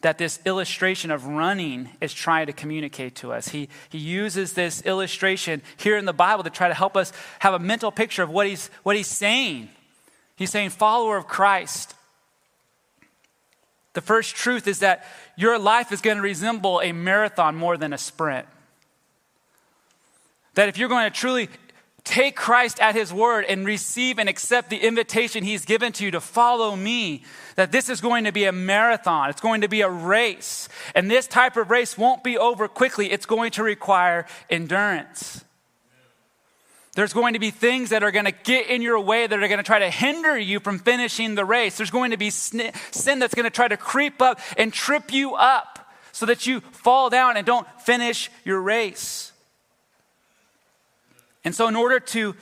that 0.00 0.18
this 0.18 0.40
illustration 0.44 1.12
of 1.12 1.24
running 1.24 1.90
is 2.00 2.12
trying 2.12 2.46
to 2.46 2.52
communicate 2.52 3.14
to 3.16 3.32
us. 3.32 3.50
He, 3.50 3.68
he 3.88 3.98
uses 3.98 4.54
this 4.54 4.82
illustration 4.82 5.62
here 5.76 5.96
in 5.96 6.06
the 6.06 6.12
Bible 6.12 6.42
to 6.42 6.50
try 6.50 6.66
to 6.66 6.74
help 6.74 6.96
us 6.96 7.12
have 7.38 7.54
a 7.54 7.60
mental 7.60 7.92
picture 7.92 8.24
of 8.24 8.30
what 8.30 8.48
he's, 8.48 8.68
what 8.82 8.96
he's 8.96 9.06
saying. 9.06 9.68
He's 10.34 10.50
saying, 10.50 10.70
follower 10.70 11.16
of 11.16 11.28
Christ. 11.28 11.94
The 13.96 14.02
first 14.02 14.36
truth 14.36 14.68
is 14.68 14.80
that 14.80 15.06
your 15.36 15.58
life 15.58 15.90
is 15.90 16.02
going 16.02 16.18
to 16.18 16.22
resemble 16.22 16.82
a 16.82 16.92
marathon 16.92 17.56
more 17.56 17.78
than 17.78 17.94
a 17.94 17.98
sprint. 17.98 18.46
That 20.52 20.68
if 20.68 20.76
you're 20.76 20.90
going 20.90 21.10
to 21.10 21.18
truly 21.18 21.48
take 22.04 22.36
Christ 22.36 22.78
at 22.78 22.94
his 22.94 23.10
word 23.10 23.46
and 23.48 23.64
receive 23.64 24.18
and 24.18 24.28
accept 24.28 24.68
the 24.68 24.76
invitation 24.76 25.44
he's 25.44 25.64
given 25.64 25.92
to 25.92 26.04
you 26.04 26.10
to 26.10 26.20
follow 26.20 26.76
me, 26.76 27.24
that 27.54 27.72
this 27.72 27.88
is 27.88 28.02
going 28.02 28.24
to 28.24 28.32
be 28.32 28.44
a 28.44 28.52
marathon. 28.52 29.30
It's 29.30 29.40
going 29.40 29.62
to 29.62 29.68
be 29.68 29.80
a 29.80 29.88
race. 29.88 30.68
And 30.94 31.10
this 31.10 31.26
type 31.26 31.56
of 31.56 31.70
race 31.70 31.96
won't 31.96 32.22
be 32.22 32.36
over 32.36 32.68
quickly, 32.68 33.10
it's 33.10 33.24
going 33.24 33.52
to 33.52 33.62
require 33.62 34.26
endurance. 34.50 35.42
There's 36.96 37.12
going 37.12 37.34
to 37.34 37.38
be 37.38 37.50
things 37.50 37.90
that 37.90 38.02
are 38.02 38.10
going 38.10 38.24
to 38.24 38.32
get 38.32 38.70
in 38.70 38.80
your 38.80 38.98
way 38.98 39.26
that 39.26 39.38
are 39.38 39.48
going 39.48 39.58
to 39.58 39.62
try 39.62 39.80
to 39.80 39.90
hinder 39.90 40.36
you 40.36 40.60
from 40.60 40.78
finishing 40.78 41.34
the 41.34 41.44
race. 41.44 41.76
There's 41.76 41.90
going 41.90 42.12
to 42.12 42.16
be 42.16 42.30
sin 42.30 42.72
that's 43.02 43.34
going 43.34 43.44
to 43.44 43.50
try 43.50 43.68
to 43.68 43.76
creep 43.76 44.22
up 44.22 44.40
and 44.56 44.72
trip 44.72 45.12
you 45.12 45.34
up 45.34 45.92
so 46.12 46.24
that 46.24 46.46
you 46.46 46.60
fall 46.72 47.10
down 47.10 47.36
and 47.36 47.44
don't 47.44 47.66
finish 47.82 48.30
your 48.46 48.62
race. 48.62 49.32
And 51.44 51.54
so, 51.54 51.68
in 51.68 51.76
order 51.76 52.00
to 52.00 52.34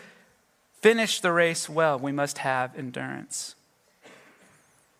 finish 0.80 1.18
the 1.18 1.32
race 1.32 1.68
well, 1.68 1.98
we 1.98 2.12
must 2.12 2.38
have 2.38 2.78
endurance. 2.78 3.56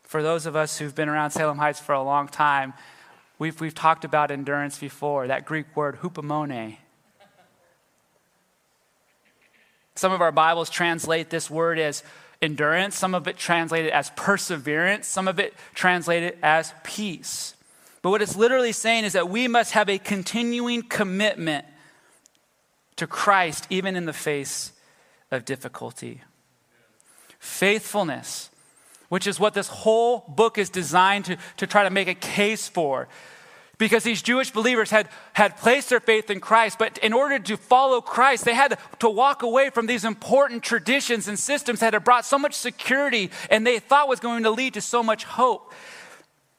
For 0.03 0.21
those 0.21 0.47
of 0.47 0.57
us 0.57 0.79
who've 0.79 0.95
been 0.95 1.09
around 1.09 1.31
Salem 1.31 1.59
Heights 1.59 1.79
for 1.79 1.93
a 1.93 2.03
long 2.03 2.27
time, 2.27 2.75
we've, 3.39 3.61
we've 3.61 3.75
talked 3.75 4.05
about 4.05 4.33
endurance 4.33 4.81
before, 4.81 5.29
that 5.29 5.47
Greek 5.47 5.77
word 5.77 6.01
hupomone. 6.03 6.79
Some 9.97 10.13
of 10.13 10.21
our 10.21 10.33
Bibles 10.33 10.71
translate 10.71 11.31
this 11.31 11.49
word 11.49 11.79
as 11.79 12.03
endurance, 12.43 12.97
some 12.97 13.15
of 13.15 13.29
it 13.29 13.37
translated 13.37 13.91
as 13.93 14.11
perseverance, 14.17 15.07
some 15.07 15.29
of 15.29 15.39
it 15.39 15.55
translated 15.75 16.37
as 16.43 16.73
peace. 16.83 17.55
But 18.03 18.11
what 18.11 18.21
it's 18.21 18.37
literally 18.37 18.73
saying 18.73 19.05
is 19.05 19.15
that 19.15 19.31
we 19.31 19.49
must 19.49 19.73
have 19.73 19.89
a 19.89 19.99
continuing 19.99 20.83
commitment 20.83 21.65
to 22.97 23.07
Christ 23.07 23.67
even 23.71 23.97
in 23.97 24.05
the 24.05 24.13
face 24.13 24.73
of 25.31 25.45
difficulty. 25.45 26.21
Faithfulness, 27.39 28.51
which 29.09 29.27
is 29.27 29.41
what 29.41 29.55
this 29.55 29.69
whole 29.69 30.25
book 30.29 30.59
is 30.59 30.71
designed 30.71 31.25
to, 31.27 31.37
to 31.57 31.67
try 31.67 31.85
to 31.85 31.91
make 31.91 32.09
a 32.09 32.15
case 32.15 32.69
for. 32.69 33.09
Because 33.79 34.05
these 34.05 34.23
Jewish 34.23 34.51
believers 34.51 34.91
had, 34.91 35.09
had 35.33 35.57
placed 35.57 35.91
their 35.91 36.01
faith 36.01 36.31
in 36.31 36.41
Christ, 36.41 36.79
but 36.79 36.99
in 36.99 37.13
order 37.13 37.39
to 37.39 37.57
follow 37.57 38.01
Christ, 38.01 38.45
they 38.45 38.55
had 38.55 38.79
to, 39.01 39.11
walk 39.15 39.43
away 39.43 39.71
from 39.71 39.87
these 39.87 40.05
important 40.05 40.63
traditions 40.63 41.29
and 41.29 41.39
systems 41.39 41.81
that 41.81 41.93
had 41.93 42.03
brought 42.03 42.25
so 42.25 42.39
much 42.39 42.55
security 42.55 43.31
and 43.49 43.65
they 43.67 43.79
thought 43.79 44.09
was 44.09 44.19
going 44.19 44.43
to 44.43 44.51
lead 44.51 44.75
to 44.75 44.81
so 44.81 45.03
much 45.03 45.25
hope. 45.25 45.73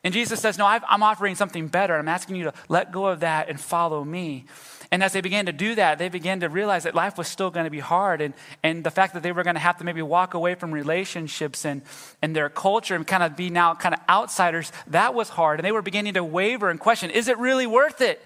And 0.06 0.14
Jesus 0.14 0.40
says, 0.40 0.58
No, 0.58 0.66
i 0.66 0.80
am 0.90 1.04
offering 1.04 1.36
something 1.36 1.68
better. 1.68 1.98
I'm 1.98 2.08
asking 2.08 2.36
you 2.38 2.46
to 2.46 2.54
let 2.70 2.92
go 2.92 3.08
of 3.08 3.22
that 3.22 3.50
and 3.50 3.60
follow 3.60 4.04
me. 4.06 4.46
And 4.92 5.04
as 5.04 5.14
they 5.14 5.22
began 5.22 5.46
to 5.48 5.52
do 5.52 5.76
that, 5.76 5.98
they 5.98 6.10
began 6.10 6.40
to 6.42 6.50
realize 6.50 6.84
that 6.84 6.96
life 6.96 7.18
was 7.18 7.28
still 7.28 7.50
going 7.50 7.66
to 7.66 7.70
be 7.70 7.80
hard. 7.80 8.22
And, 8.22 8.34
and 8.64 8.84
the 8.84 8.92
fact 8.92 9.14
that 9.14 9.24
they 9.24 9.32
were 9.32 9.44
going 9.44 9.56
to 9.56 9.60
have 9.60 9.78
to 9.78 9.84
maybe 9.84 10.02
walk 10.02 10.34
away 10.34 10.56
from 10.56 10.72
relationships 10.72 11.66
and, 11.66 11.82
and 12.22 12.36
their 12.36 12.50
culture 12.50 12.96
and 12.96 13.06
kind 13.06 13.24
of 13.24 13.36
be 13.36 13.50
now 13.50 13.74
kind 13.76 13.96
of 13.96 14.02
outsiders, 14.10 14.72
that 14.88 15.14
was 15.14 15.30
hard. 15.30 15.60
And 15.60 15.66
they 15.66 15.72
were 15.72 15.82
beginning 15.82 16.14
to 16.14 16.24
waver 16.24 16.70
and 16.70 16.80
question 16.80 17.10
is 17.10 17.28
it 17.28 17.38
really 17.38 17.68
worth 17.68 18.02
it? 18.02 18.24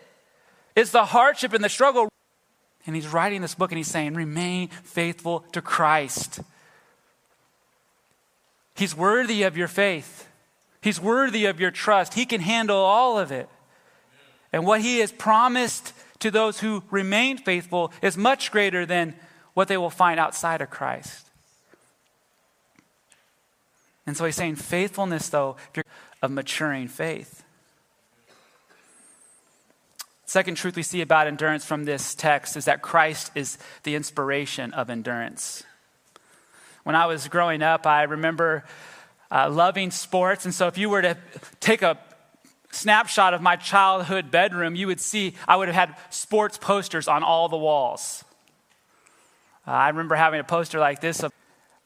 Is 0.76 0.92
the 0.92 1.06
hardship 1.06 1.54
and 1.54 1.64
the 1.64 1.70
struggle? 1.70 2.10
And 2.86 2.96
he's 2.96 3.08
writing 3.08 3.42
this 3.42 3.56
book 3.56 3.72
and 3.72 3.78
he's 3.78 3.88
saying, 3.88 4.14
remain 4.14 4.70
faithful 4.70 5.42
to 5.52 5.62
Christ. 5.62 6.40
He's 8.76 8.96
worthy 8.96 9.44
of 9.44 9.58
your 9.58 9.68
faith. 9.68 10.28
He's 10.82 11.00
worthy 11.00 11.46
of 11.46 11.60
your 11.60 11.72
trust. 11.72 12.14
He 12.14 12.26
can 12.26 12.40
handle 12.40 12.78
all 12.78 13.20
of 13.20 13.32
it. 13.32 13.50
And 14.54 14.66
what 14.66 14.82
he 14.82 15.00
has 15.00 15.12
promised 15.12 15.94
to 16.20 16.32
those 16.32 16.60
who 16.60 16.84
remain 16.90 17.38
faithful 17.38 17.92
is 18.02 18.18
much 18.18 18.52
greater 18.52 18.86
than 18.86 19.16
what 19.54 19.68
they 19.68 19.78
will 19.78 19.90
find 19.90 20.20
outside 20.20 20.62
of 20.62 20.70
Christ. 20.70 21.28
And 24.06 24.18
so 24.18 24.26
he's 24.26 24.36
saying 24.36 24.56
faithfulness, 24.56 25.30
though, 25.30 25.56
of 26.22 26.32
maturing 26.32 26.88
faith. 26.88 27.44
Second 30.26 30.56
truth 30.56 30.76
we 30.76 30.84
see 30.84 31.02
about 31.02 31.28
endurance 31.28 31.66
from 31.66 31.86
this 31.86 32.14
text 32.14 32.56
is 32.56 32.66
that 32.66 32.82
Christ 32.82 33.32
is 33.34 33.58
the 33.84 33.96
inspiration 33.96 34.74
of 34.74 34.90
endurance. 34.90 35.64
When 36.84 36.96
I 36.96 37.08
was 37.08 37.28
growing 37.28 37.62
up, 37.62 37.88
I 37.88 38.04
remember 38.04 38.64
uh, 39.32 39.50
loving 39.50 39.92
sports. 39.92 40.46
And 40.46 40.54
so 40.54 40.68
if 40.68 40.78
you 40.78 40.90
were 40.90 41.02
to 41.02 41.18
take 41.60 41.82
a 41.82 41.98
snapshot 42.72 43.34
of 43.34 43.42
my 43.42 43.56
childhood 43.56 44.32
bedroom, 44.32 44.76
you 44.76 44.88
would 44.88 45.00
see 45.00 45.34
I 45.48 45.56
would 45.56 45.68
have 45.68 45.76
had 45.76 45.96
sports 46.10 46.58
posters 46.58 47.08
on 47.08 47.24
all 47.24 47.50
the 47.50 47.58
walls. 47.58 48.24
Uh, 49.68 49.72
I 49.72 49.90
remember 49.90 50.16
having 50.16 50.40
a 50.40 50.44
poster 50.44 50.80
like 50.80 51.02
this. 51.02 51.24
Of, 51.24 51.32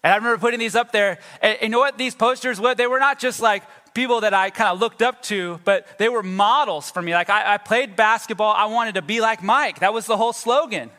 and 0.04 0.14
I 0.14 0.18
remember 0.18 0.38
putting 0.40 0.60
these 0.60 0.76
up 0.76 0.92
there. 0.92 1.20
And 1.42 1.58
you 1.62 1.70
know 1.70 1.80
what 1.80 1.98
these 1.98 2.16
posters 2.16 2.60
were? 2.60 2.76
They 2.76 2.88
were 2.88 3.00
not 3.00 3.20
just 3.20 3.42
like 3.42 3.64
people 3.94 4.22
that 4.22 4.34
I 4.34 4.50
kind 4.50 4.70
of 4.70 4.80
looked 4.80 5.02
up 5.02 5.22
to, 5.24 5.60
but 5.64 5.98
they 5.98 6.10
were 6.10 6.24
models 6.24 6.90
for 6.90 7.02
me. 7.02 7.14
Like 7.14 7.30
I, 7.30 7.56
I 7.56 7.58
played 7.58 7.96
basketball, 7.96 8.54
I 8.54 8.66
wanted 8.66 8.96
to 8.96 9.02
be 9.02 9.22
like 9.22 9.44
Mike. 9.44 9.80
That 9.80 9.94
was 9.94 10.06
the 10.06 10.18
whole 10.18 10.34
slogan. 10.34 10.90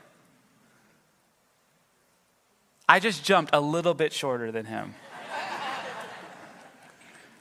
I 2.88 3.00
just 3.00 3.24
jumped 3.24 3.54
a 3.54 3.60
little 3.60 3.94
bit 3.94 4.12
shorter 4.12 4.52
than 4.52 4.66
him. 4.66 4.94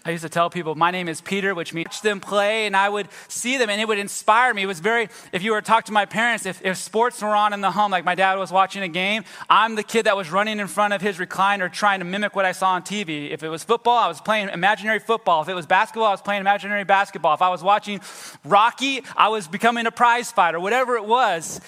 I 0.05 0.12
used 0.12 0.24
to 0.24 0.29
tell 0.29 0.50
people, 0.50 0.75
my 0.75 0.91
name 0.91 1.07
is 1.07 1.22
Peter, 1.22 1.55
which 1.55 1.74
means 1.74 2.01
them 2.01 2.19
play, 2.19 2.65
and 2.65 2.75
I 2.75 2.89
would 2.89 3.07
see 3.29 3.57
them, 3.57 3.69
and 3.69 3.79
it 3.79 3.88
would 3.88 3.98
inspire 3.98 4.53
me. 4.53 4.63
It 4.63 4.65
was 4.65 4.81
very, 4.81 5.07
if 5.31 5.43
you 5.43 5.51
were 5.51 5.62
to 5.62 5.65
talk 5.65 5.86
to 5.86 5.93
my 5.93 6.05
parents, 6.05 6.45
if, 6.45 6.62
if 6.65 6.75
sports 6.75 7.22
were 7.22 7.33
on 7.33 7.53
in 7.53 7.62
the 7.62 7.72
home, 7.72 7.89
like 7.89 8.03
my 8.03 8.13
dad 8.13 8.36
was 8.36 8.51
watching 8.51 8.83
a 8.83 8.89
game, 8.89 9.24
I'm 9.50 9.75
the 9.75 9.83
kid 9.83 10.05
that 10.05 10.17
was 10.17 10.29
running 10.29 10.60
in 10.60 10.67
front 10.67 10.93
of 10.93 11.01
his 11.01 11.19
recliner 11.19 11.72
trying 11.72 12.00
to 12.00 12.05
mimic 12.05 12.36
what 12.36 12.43
I 12.43 12.51
saw 12.51 12.72
on 12.72 12.81
TV. 12.81 13.31
If 13.31 13.43
it 13.43 13.50
was 13.50 13.63
football, 13.63 13.98
I 13.98 14.10
was 14.10 14.19
playing 14.19 14.50
imaginary 14.50 15.00
football. 15.00 15.41
If 15.41 15.48
it 15.48 15.53
was 15.53 15.65
basketball, 15.65 16.07
I 16.07 16.12
was 16.12 16.22
playing 16.22 16.41
imaginary 16.41 16.83
basketball. 16.83 17.33
If 17.33 17.41
I 17.41 17.50
was 17.50 17.63
watching 17.63 18.01
Rocky, 18.43 19.03
I 19.15 19.29
was 19.29 19.48
becoming 19.48 19.86
a 19.86 19.91
prize 19.91 20.33
fighter. 20.33 20.60
Whatever 20.60 20.98
it 20.98 21.05
was, 21.05 21.62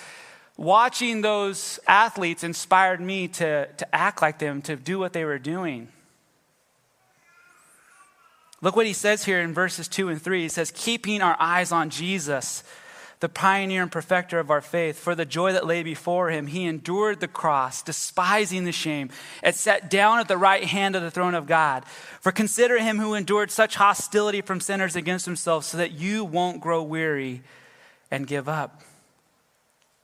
watching 0.57 1.21
those 1.21 1.79
athletes 1.87 2.43
inspired 2.43 2.99
me 2.99 3.29
to, 3.29 3.67
to 3.67 3.95
act 3.95 4.21
like 4.21 4.39
them, 4.39 4.61
to 4.63 4.75
do 4.75 4.99
what 4.99 5.13
they 5.13 5.23
were 5.23 5.39
doing. 5.39 5.87
Look 8.65 8.75
what 8.75 8.87
he 8.87 8.93
says 8.93 9.25
here 9.25 9.41
in 9.41 9.53
verses 9.53 9.87
2 9.87 10.09
and 10.09 10.19
3. 10.19 10.41
He 10.41 10.49
says, 10.49 10.73
Keeping 10.73 11.21
our 11.21 11.37
eyes 11.39 11.71
on 11.71 11.91
Jesus, 11.91 12.63
the 13.19 13.29
pioneer 13.29 13.83
and 13.83 13.91
perfecter 13.91 14.39
of 14.39 14.49
our 14.49 14.59
faith, 14.59 14.97
for 14.97 15.13
the 15.13 15.23
joy 15.23 15.53
that 15.53 15.67
lay 15.67 15.83
before 15.83 16.31
him, 16.31 16.47
he 16.47 16.65
endured 16.65 17.19
the 17.19 17.27
cross, 17.27 17.83
despising 17.83 18.65
the 18.65 18.71
shame, 18.71 19.11
and 19.43 19.53
sat 19.53 19.91
down 19.91 20.17
at 20.17 20.27
the 20.27 20.35
right 20.35 20.63
hand 20.63 20.95
of 20.95 21.03
the 21.03 21.11
throne 21.11 21.35
of 21.35 21.45
God. 21.45 21.85
For 22.21 22.31
consider 22.31 22.79
him 22.79 22.97
who 22.97 23.13
endured 23.13 23.51
such 23.51 23.75
hostility 23.75 24.41
from 24.41 24.59
sinners 24.59 24.95
against 24.95 25.27
himself, 25.27 25.63
so 25.63 25.77
that 25.77 25.91
you 25.91 26.25
won't 26.25 26.59
grow 26.59 26.81
weary 26.81 27.43
and 28.09 28.25
give 28.25 28.49
up. 28.49 28.81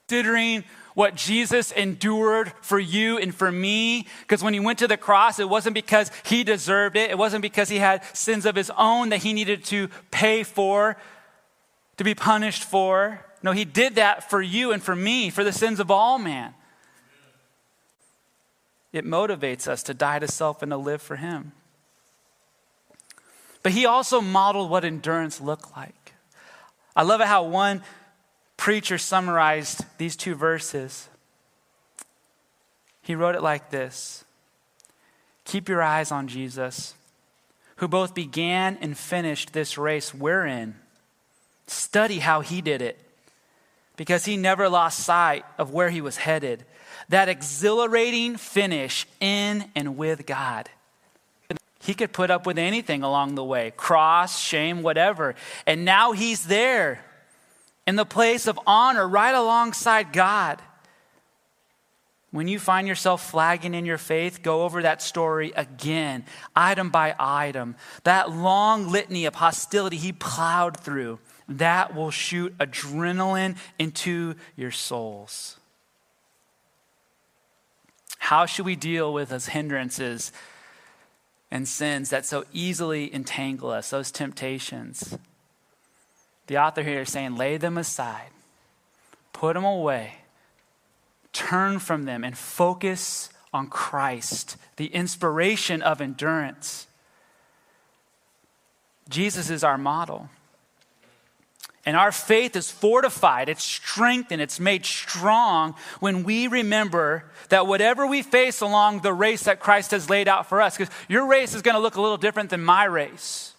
Considering 0.06 0.62
what 0.94 1.14
Jesus 1.14 1.72
endured 1.72 2.52
for 2.60 2.78
you 2.78 3.18
and 3.18 3.34
for 3.34 3.50
me. 3.50 4.06
Because 4.22 4.42
when 4.42 4.54
he 4.54 4.60
went 4.60 4.78
to 4.80 4.88
the 4.88 4.96
cross, 4.96 5.38
it 5.38 5.48
wasn't 5.48 5.74
because 5.74 6.10
he 6.24 6.44
deserved 6.44 6.96
it, 6.96 7.10
it 7.10 7.18
wasn't 7.18 7.42
because 7.42 7.68
he 7.68 7.78
had 7.78 8.04
sins 8.16 8.46
of 8.46 8.56
his 8.56 8.70
own 8.76 9.10
that 9.10 9.22
he 9.22 9.32
needed 9.32 9.64
to 9.66 9.88
pay 10.10 10.42
for, 10.42 10.96
to 11.96 12.04
be 12.04 12.14
punished 12.14 12.64
for. 12.64 13.24
No, 13.42 13.52
he 13.52 13.64
did 13.64 13.96
that 13.96 14.30
for 14.30 14.40
you 14.40 14.72
and 14.72 14.82
for 14.82 14.94
me, 14.94 15.30
for 15.30 15.44
the 15.44 15.52
sins 15.52 15.80
of 15.80 15.90
all 15.90 16.18
man. 16.18 16.54
It 18.92 19.06
motivates 19.06 19.66
us 19.66 19.82
to 19.84 19.94
die 19.94 20.18
to 20.18 20.28
self 20.28 20.62
and 20.62 20.70
to 20.70 20.76
live 20.76 21.00
for 21.00 21.16
him. 21.16 21.52
But 23.62 23.72
he 23.72 23.86
also 23.86 24.20
modeled 24.20 24.70
what 24.70 24.84
endurance 24.84 25.40
looked 25.40 25.74
like. 25.76 26.14
I 26.94 27.02
love 27.02 27.20
it 27.20 27.26
how 27.26 27.44
one 27.44 27.82
preacher 28.62 28.96
summarized 28.96 29.84
these 29.98 30.14
two 30.14 30.36
verses. 30.36 31.08
He 33.02 33.16
wrote 33.16 33.34
it 33.34 33.42
like 33.42 33.70
this 33.70 34.24
Keep 35.44 35.68
your 35.68 35.82
eyes 35.82 36.12
on 36.12 36.28
Jesus, 36.28 36.94
who 37.76 37.88
both 37.88 38.14
began 38.14 38.78
and 38.80 38.96
finished 38.96 39.52
this 39.52 39.76
race 39.76 40.14
we're 40.14 40.46
in. 40.46 40.76
Study 41.66 42.20
how 42.20 42.40
he 42.40 42.60
did 42.60 42.82
it 42.82 43.00
because 43.96 44.26
he 44.26 44.36
never 44.36 44.68
lost 44.68 45.00
sight 45.00 45.44
of 45.58 45.72
where 45.72 45.90
he 45.90 46.00
was 46.00 46.16
headed. 46.16 46.64
That 47.08 47.28
exhilarating 47.28 48.36
finish 48.36 49.08
in 49.18 49.64
and 49.74 49.96
with 49.96 50.24
God. 50.24 50.70
He 51.80 51.94
could 51.94 52.12
put 52.12 52.30
up 52.30 52.46
with 52.46 52.58
anything 52.58 53.02
along 53.02 53.34
the 53.34 53.42
way 53.42 53.72
cross, 53.76 54.38
shame, 54.38 54.84
whatever. 54.84 55.34
And 55.66 55.84
now 55.84 56.12
he's 56.12 56.46
there 56.46 57.04
in 57.86 57.96
the 57.96 58.04
place 58.04 58.46
of 58.46 58.58
honor 58.66 59.06
right 59.06 59.34
alongside 59.34 60.12
God. 60.12 60.62
When 62.30 62.48
you 62.48 62.58
find 62.58 62.88
yourself 62.88 63.30
flagging 63.30 63.74
in 63.74 63.84
your 63.84 63.98
faith, 63.98 64.42
go 64.42 64.62
over 64.62 64.82
that 64.82 65.02
story 65.02 65.52
again, 65.54 66.24
item 66.56 66.88
by 66.88 67.14
item. 67.18 67.76
That 68.04 68.30
long 68.30 68.88
litany 68.90 69.26
of 69.26 69.34
hostility 69.34 69.98
he 69.98 70.12
plowed 70.12 70.80
through, 70.80 71.18
that 71.46 71.94
will 71.94 72.10
shoot 72.10 72.56
adrenaline 72.56 73.58
into 73.78 74.36
your 74.56 74.70
souls. 74.70 75.58
How 78.18 78.46
should 78.46 78.64
we 78.64 78.76
deal 78.76 79.12
with 79.12 79.28
those 79.28 79.46
hindrances 79.48 80.32
and 81.50 81.68
sins 81.68 82.08
that 82.10 82.24
so 82.24 82.44
easily 82.52 83.12
entangle 83.12 83.70
us, 83.70 83.90
those 83.90 84.10
temptations? 84.10 85.18
The 86.46 86.58
author 86.58 86.82
here 86.82 87.02
is 87.02 87.10
saying, 87.10 87.36
lay 87.36 87.56
them 87.56 87.78
aside, 87.78 88.30
put 89.32 89.54
them 89.54 89.64
away, 89.64 90.16
turn 91.32 91.78
from 91.78 92.04
them, 92.04 92.24
and 92.24 92.36
focus 92.36 93.30
on 93.52 93.68
Christ, 93.68 94.56
the 94.76 94.86
inspiration 94.86 95.82
of 95.82 96.00
endurance. 96.00 96.86
Jesus 99.08 99.50
is 99.50 99.62
our 99.62 99.78
model. 99.78 100.28
And 101.84 101.96
our 101.96 102.12
faith 102.12 102.54
is 102.54 102.70
fortified, 102.70 103.48
it's 103.48 103.64
strengthened, 103.64 104.40
it's 104.40 104.60
made 104.60 104.86
strong 104.86 105.74
when 105.98 106.22
we 106.22 106.46
remember 106.46 107.24
that 107.48 107.66
whatever 107.66 108.06
we 108.06 108.22
face 108.22 108.60
along 108.60 109.00
the 109.00 109.12
race 109.12 109.44
that 109.44 109.58
Christ 109.58 109.90
has 109.90 110.08
laid 110.08 110.28
out 110.28 110.48
for 110.48 110.62
us, 110.62 110.76
because 110.76 110.94
your 111.08 111.26
race 111.26 111.54
is 111.54 111.62
going 111.62 111.74
to 111.74 111.80
look 111.80 111.96
a 111.96 112.00
little 112.00 112.16
different 112.16 112.50
than 112.50 112.62
my 112.62 112.84
race. 112.84 113.51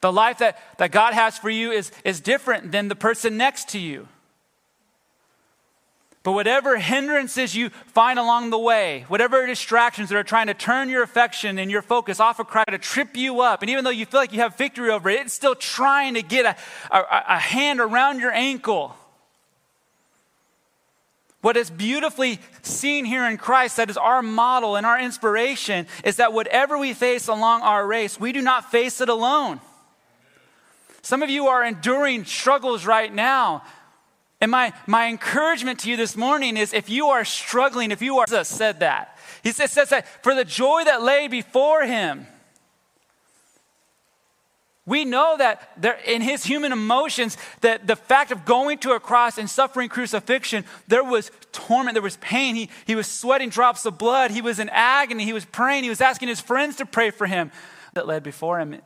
The 0.00 0.12
life 0.12 0.38
that, 0.38 0.58
that 0.78 0.90
God 0.90 1.14
has 1.14 1.38
for 1.38 1.50
you 1.50 1.70
is, 1.70 1.90
is 2.04 2.20
different 2.20 2.72
than 2.72 2.88
the 2.88 2.96
person 2.96 3.36
next 3.36 3.70
to 3.70 3.78
you. 3.78 4.08
But 6.22 6.32
whatever 6.32 6.76
hindrances 6.76 7.54
you 7.54 7.70
find 7.86 8.18
along 8.18 8.50
the 8.50 8.58
way, 8.58 9.04
whatever 9.06 9.46
distractions 9.46 10.08
that 10.08 10.16
are 10.16 10.24
trying 10.24 10.48
to 10.48 10.54
turn 10.54 10.88
your 10.88 11.04
affection 11.04 11.56
and 11.56 11.70
your 11.70 11.82
focus 11.82 12.18
off 12.18 12.40
of 12.40 12.48
Christ 12.48 12.70
to 12.70 12.78
trip 12.78 13.16
you 13.16 13.42
up, 13.42 13.62
and 13.62 13.70
even 13.70 13.84
though 13.84 13.90
you 13.90 14.06
feel 14.06 14.18
like 14.18 14.32
you 14.32 14.40
have 14.40 14.56
victory 14.56 14.90
over 14.90 15.08
it, 15.08 15.20
it's 15.20 15.32
still 15.32 15.54
trying 15.54 16.14
to 16.14 16.22
get 16.22 16.44
a, 16.44 16.56
a, 16.90 17.04
a 17.28 17.38
hand 17.38 17.80
around 17.80 18.18
your 18.18 18.32
ankle. 18.32 18.96
What 21.42 21.56
is 21.56 21.70
beautifully 21.70 22.40
seen 22.62 23.04
here 23.04 23.24
in 23.24 23.36
Christ, 23.36 23.76
that 23.76 23.88
is 23.88 23.96
our 23.96 24.20
model 24.20 24.74
and 24.74 24.84
our 24.84 24.98
inspiration, 24.98 25.86
is 26.02 26.16
that 26.16 26.32
whatever 26.32 26.76
we 26.76 26.92
face 26.92 27.28
along 27.28 27.62
our 27.62 27.86
race, 27.86 28.18
we 28.18 28.32
do 28.32 28.42
not 28.42 28.72
face 28.72 29.00
it 29.00 29.08
alone. 29.08 29.60
Some 31.06 31.22
of 31.22 31.30
you 31.30 31.46
are 31.46 31.64
enduring 31.64 32.24
struggles 32.24 32.84
right 32.84 33.14
now. 33.14 33.62
And 34.40 34.50
my, 34.50 34.72
my 34.88 35.06
encouragement 35.06 35.78
to 35.80 35.88
you 35.88 35.96
this 35.96 36.16
morning 36.16 36.56
is 36.56 36.74
if 36.74 36.90
you 36.90 37.06
are 37.06 37.24
struggling, 37.24 37.92
if 37.92 38.02
you 38.02 38.18
are, 38.18 38.26
Jesus 38.26 38.48
said 38.48 38.80
that. 38.80 39.16
He 39.44 39.52
says, 39.52 39.70
says 39.70 39.90
that 39.90 40.08
for 40.24 40.34
the 40.34 40.44
joy 40.44 40.82
that 40.82 41.02
lay 41.02 41.28
before 41.28 41.84
him, 41.84 42.26
we 44.84 45.04
know 45.04 45.36
that 45.38 45.70
there, 45.76 45.96
in 46.04 46.22
his 46.22 46.42
human 46.42 46.72
emotions, 46.72 47.38
that 47.60 47.86
the 47.86 47.94
fact 47.94 48.32
of 48.32 48.44
going 48.44 48.78
to 48.78 48.90
a 48.90 48.98
cross 48.98 49.38
and 49.38 49.48
suffering 49.48 49.88
crucifixion, 49.88 50.64
there 50.88 51.04
was 51.04 51.30
torment, 51.52 51.94
there 51.94 52.02
was 52.02 52.16
pain. 52.16 52.56
He, 52.56 52.68
he 52.84 52.96
was 52.96 53.06
sweating 53.06 53.50
drops 53.50 53.86
of 53.86 53.96
blood. 53.96 54.32
He 54.32 54.42
was 54.42 54.58
in 54.58 54.68
agony. 54.70 55.22
He 55.22 55.32
was 55.32 55.44
praying. 55.44 55.84
He 55.84 55.88
was 55.88 56.00
asking 56.00 56.26
his 56.26 56.40
friends 56.40 56.74
to 56.76 56.84
pray 56.84 57.10
for 57.10 57.28
him 57.28 57.52
that 57.94 58.08
led 58.08 58.24
before 58.24 58.58
him. 58.58 58.80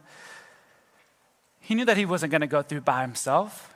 He 1.70 1.76
knew 1.76 1.85
that 1.85 1.96
he 1.96 2.04
wasn't 2.04 2.33
going 2.33 2.40
to 2.40 2.48
go 2.48 2.62
through 2.62 2.80
by 2.80 3.02
himself. 3.02 3.72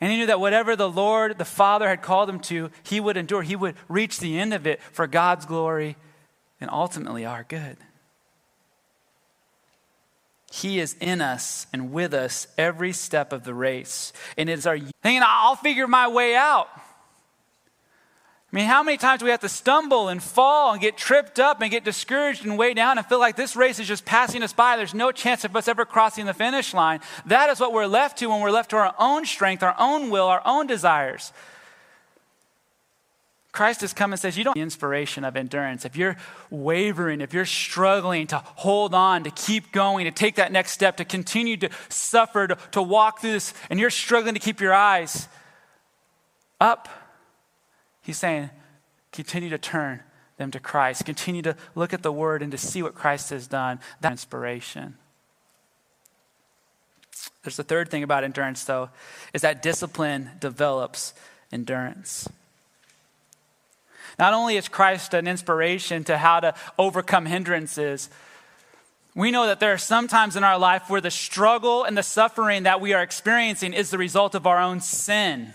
And 0.00 0.10
he 0.10 0.16
knew 0.16 0.24
that 0.28 0.40
whatever 0.40 0.74
the 0.74 0.88
Lord, 0.88 1.36
the 1.36 1.44
Father, 1.44 1.86
had 1.86 2.00
called 2.00 2.30
him 2.30 2.40
to, 2.40 2.70
he 2.82 2.98
would 2.98 3.18
endure. 3.18 3.42
He 3.42 3.54
would 3.54 3.74
reach 3.88 4.20
the 4.20 4.38
end 4.40 4.54
of 4.54 4.66
it 4.66 4.80
for 4.82 5.06
God's 5.06 5.44
glory 5.44 5.96
and 6.62 6.70
ultimately 6.70 7.26
our 7.26 7.44
good. 7.46 7.76
He 10.50 10.80
is 10.80 10.96
in 10.98 11.20
us 11.20 11.66
and 11.74 11.92
with 11.92 12.14
us 12.14 12.46
every 12.56 12.94
step 12.94 13.30
of 13.30 13.44
the 13.44 13.52
race. 13.52 14.14
And 14.38 14.48
it 14.48 14.54
is 14.54 14.66
our 14.66 14.78
thinking, 14.78 15.20
I'll 15.22 15.56
figure 15.56 15.86
my 15.86 16.08
way 16.08 16.34
out. 16.34 16.68
I 18.54 18.56
mean, 18.56 18.66
how 18.66 18.84
many 18.84 18.98
times 18.98 19.18
do 19.18 19.24
we 19.24 19.32
have 19.32 19.40
to 19.40 19.48
stumble 19.48 20.08
and 20.08 20.22
fall 20.22 20.70
and 20.70 20.80
get 20.80 20.96
tripped 20.96 21.40
up 21.40 21.60
and 21.60 21.72
get 21.72 21.82
discouraged 21.82 22.46
and 22.46 22.56
weigh 22.56 22.72
down 22.72 22.98
and 22.98 23.06
feel 23.08 23.18
like 23.18 23.34
this 23.34 23.56
race 23.56 23.80
is 23.80 23.88
just 23.88 24.04
passing 24.04 24.44
us 24.44 24.52
by? 24.52 24.76
There's 24.76 24.94
no 24.94 25.10
chance 25.10 25.44
of 25.44 25.56
us 25.56 25.66
ever 25.66 25.84
crossing 25.84 26.26
the 26.26 26.34
finish 26.34 26.72
line. 26.72 27.00
That 27.26 27.50
is 27.50 27.58
what 27.58 27.72
we're 27.72 27.86
left 27.86 28.18
to 28.18 28.28
when 28.28 28.40
we're 28.40 28.52
left 28.52 28.70
to 28.70 28.76
our 28.76 28.94
own 28.96 29.26
strength, 29.26 29.64
our 29.64 29.74
own 29.76 30.08
will, 30.08 30.26
our 30.26 30.40
own 30.44 30.68
desires. 30.68 31.32
Christ 33.50 33.80
has 33.80 33.92
come 33.92 34.12
and 34.12 34.20
says, 34.20 34.38
You 34.38 34.44
don't 34.44 34.54
need 34.54 34.62
inspiration 34.62 35.24
of 35.24 35.36
endurance. 35.36 35.84
If 35.84 35.96
you're 35.96 36.16
wavering, 36.48 37.22
if 37.22 37.34
you're 37.34 37.46
struggling 37.46 38.28
to 38.28 38.38
hold 38.38 38.94
on, 38.94 39.24
to 39.24 39.32
keep 39.32 39.72
going, 39.72 40.04
to 40.04 40.12
take 40.12 40.36
that 40.36 40.52
next 40.52 40.70
step, 40.70 40.98
to 40.98 41.04
continue 41.04 41.56
to 41.56 41.70
suffer, 41.88 42.46
to, 42.46 42.58
to 42.70 42.80
walk 42.80 43.20
through 43.20 43.32
this, 43.32 43.52
and 43.68 43.80
you're 43.80 43.90
struggling 43.90 44.34
to 44.34 44.40
keep 44.40 44.60
your 44.60 44.74
eyes 44.74 45.26
up, 46.60 46.88
He's 48.04 48.18
saying, 48.18 48.50
continue 49.12 49.48
to 49.48 49.58
turn 49.58 50.00
them 50.36 50.50
to 50.50 50.60
Christ. 50.60 51.06
Continue 51.06 51.40
to 51.42 51.56
look 51.74 51.94
at 51.94 52.02
the 52.02 52.12
Word 52.12 52.42
and 52.42 52.52
to 52.52 52.58
see 52.58 52.82
what 52.82 52.94
Christ 52.94 53.30
has 53.30 53.46
done. 53.46 53.80
That 54.02 54.12
inspiration. 54.12 54.98
There's 57.42 57.56
the 57.56 57.64
third 57.64 57.90
thing 57.90 58.02
about 58.02 58.24
endurance, 58.24 58.62
though, 58.64 58.90
is 59.32 59.40
that 59.40 59.62
discipline 59.62 60.30
develops 60.38 61.14
endurance. 61.50 62.28
Not 64.18 64.34
only 64.34 64.58
is 64.58 64.68
Christ 64.68 65.14
an 65.14 65.26
inspiration 65.26 66.04
to 66.04 66.18
how 66.18 66.40
to 66.40 66.54
overcome 66.78 67.24
hindrances, 67.24 68.10
we 69.14 69.30
know 69.30 69.46
that 69.46 69.60
there 69.60 69.72
are 69.72 69.78
some 69.78 70.08
times 70.08 70.36
in 70.36 70.44
our 70.44 70.58
life 70.58 70.90
where 70.90 71.00
the 71.00 71.10
struggle 71.10 71.84
and 71.84 71.96
the 71.96 72.02
suffering 72.02 72.64
that 72.64 72.82
we 72.82 72.92
are 72.92 73.02
experiencing 73.02 73.72
is 73.72 73.90
the 73.90 73.98
result 73.98 74.34
of 74.34 74.46
our 74.46 74.60
own 74.60 74.80
sin. 74.80 75.54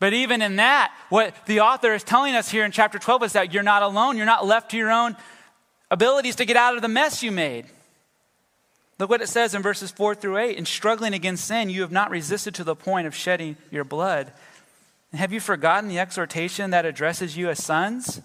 But 0.00 0.12
even 0.12 0.42
in 0.42 0.56
that, 0.56 0.92
what 1.08 1.34
the 1.46 1.60
author 1.60 1.94
is 1.94 2.02
telling 2.02 2.34
us 2.34 2.50
here 2.50 2.64
in 2.64 2.72
chapter 2.72 2.98
12 2.98 3.22
is 3.24 3.32
that 3.34 3.52
you're 3.52 3.62
not 3.62 3.82
alone. 3.82 4.16
You're 4.16 4.26
not 4.26 4.46
left 4.46 4.70
to 4.72 4.76
your 4.76 4.90
own 4.90 5.16
abilities 5.90 6.36
to 6.36 6.44
get 6.44 6.56
out 6.56 6.76
of 6.76 6.82
the 6.82 6.88
mess 6.88 7.22
you 7.22 7.30
made. 7.30 7.66
Look 8.98 9.10
what 9.10 9.22
it 9.22 9.28
says 9.28 9.54
in 9.54 9.62
verses 9.62 9.90
4 9.90 10.14
through 10.14 10.38
8. 10.38 10.56
In 10.56 10.66
struggling 10.66 11.14
against 11.14 11.46
sin, 11.46 11.70
you 11.70 11.82
have 11.82 11.92
not 11.92 12.10
resisted 12.10 12.54
to 12.56 12.64
the 12.64 12.76
point 12.76 13.06
of 13.06 13.14
shedding 13.14 13.56
your 13.70 13.84
blood. 13.84 14.32
And 15.10 15.20
have 15.20 15.32
you 15.32 15.40
forgotten 15.40 15.88
the 15.88 15.98
exhortation 15.98 16.70
that 16.70 16.86
addresses 16.86 17.36
you 17.36 17.48
as 17.48 17.62
sons? 17.62 18.20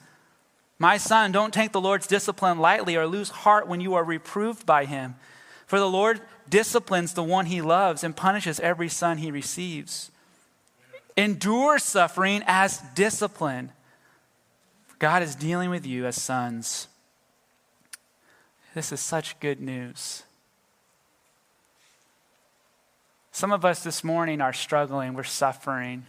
My 0.78 0.98
son, 0.98 1.32
don't 1.32 1.54
take 1.54 1.72
the 1.72 1.82
Lord's 1.82 2.08
discipline 2.08 2.60
lightly 2.60 2.96
or 2.96 3.06
lose 3.06 3.30
heart 3.30 3.68
when 3.68 3.82
you 3.82 3.96
are 3.96 4.04
reproved 4.04 4.66
by 4.66 4.86
him. 4.86 5.16
For 5.66 5.78
the 5.78 5.90
Lord 5.90 6.22
disciplines 6.50 7.14
the 7.14 7.24
one 7.24 7.48
he 7.48 7.62
loves 7.62 8.04
and 8.04 8.16
punishes 8.16 8.60
every 8.60 8.90
son 8.90 9.18
he 9.18 9.30
receives. 9.30 10.10
Endure 11.20 11.80
suffering 11.80 12.44
as 12.48 12.82
discipline. 12.96 13.74
God 15.00 15.22
is 15.22 15.36
dealing 15.36 15.70
with 15.70 15.86
you 15.86 16.06
as 16.06 16.16
sons. 16.16 16.88
This 18.74 18.94
is 18.94 19.02
such 19.02 19.38
good 19.42 19.60
news. 19.60 20.24
Some 23.34 23.52
of 23.52 23.66
us 23.66 23.84
this 23.84 24.02
morning 24.02 24.40
are 24.40 24.54
struggling, 24.54 25.14
we're 25.14 25.24
suffering. 25.24 26.06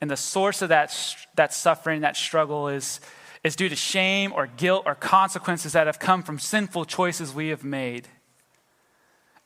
And 0.00 0.10
the 0.10 0.16
source 0.16 0.62
of 0.62 0.70
that, 0.70 0.96
that 1.34 1.52
suffering, 1.52 2.00
that 2.00 2.16
struggle, 2.16 2.68
is, 2.68 3.00
is 3.44 3.56
due 3.56 3.68
to 3.68 3.76
shame 3.76 4.32
or 4.34 4.46
guilt 4.46 4.84
or 4.86 4.94
consequences 4.94 5.74
that 5.74 5.86
have 5.86 5.98
come 5.98 6.22
from 6.22 6.38
sinful 6.38 6.86
choices 6.86 7.34
we 7.34 7.48
have 7.48 7.62
made. 7.62 8.08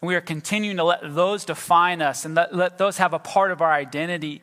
We 0.07 0.15
are 0.15 0.21
continuing 0.21 0.77
to 0.79 0.85
let 0.85 1.01
those 1.15 1.45
define 1.45 2.01
us 2.01 2.25
and 2.25 2.35
let, 2.35 2.55
let 2.55 2.79
those 2.79 2.99
have 2.99 3.13
a 3.13 3.19
part 3.19 3.51
of 3.51 3.61
our 3.61 3.73
identity. 3.73 4.43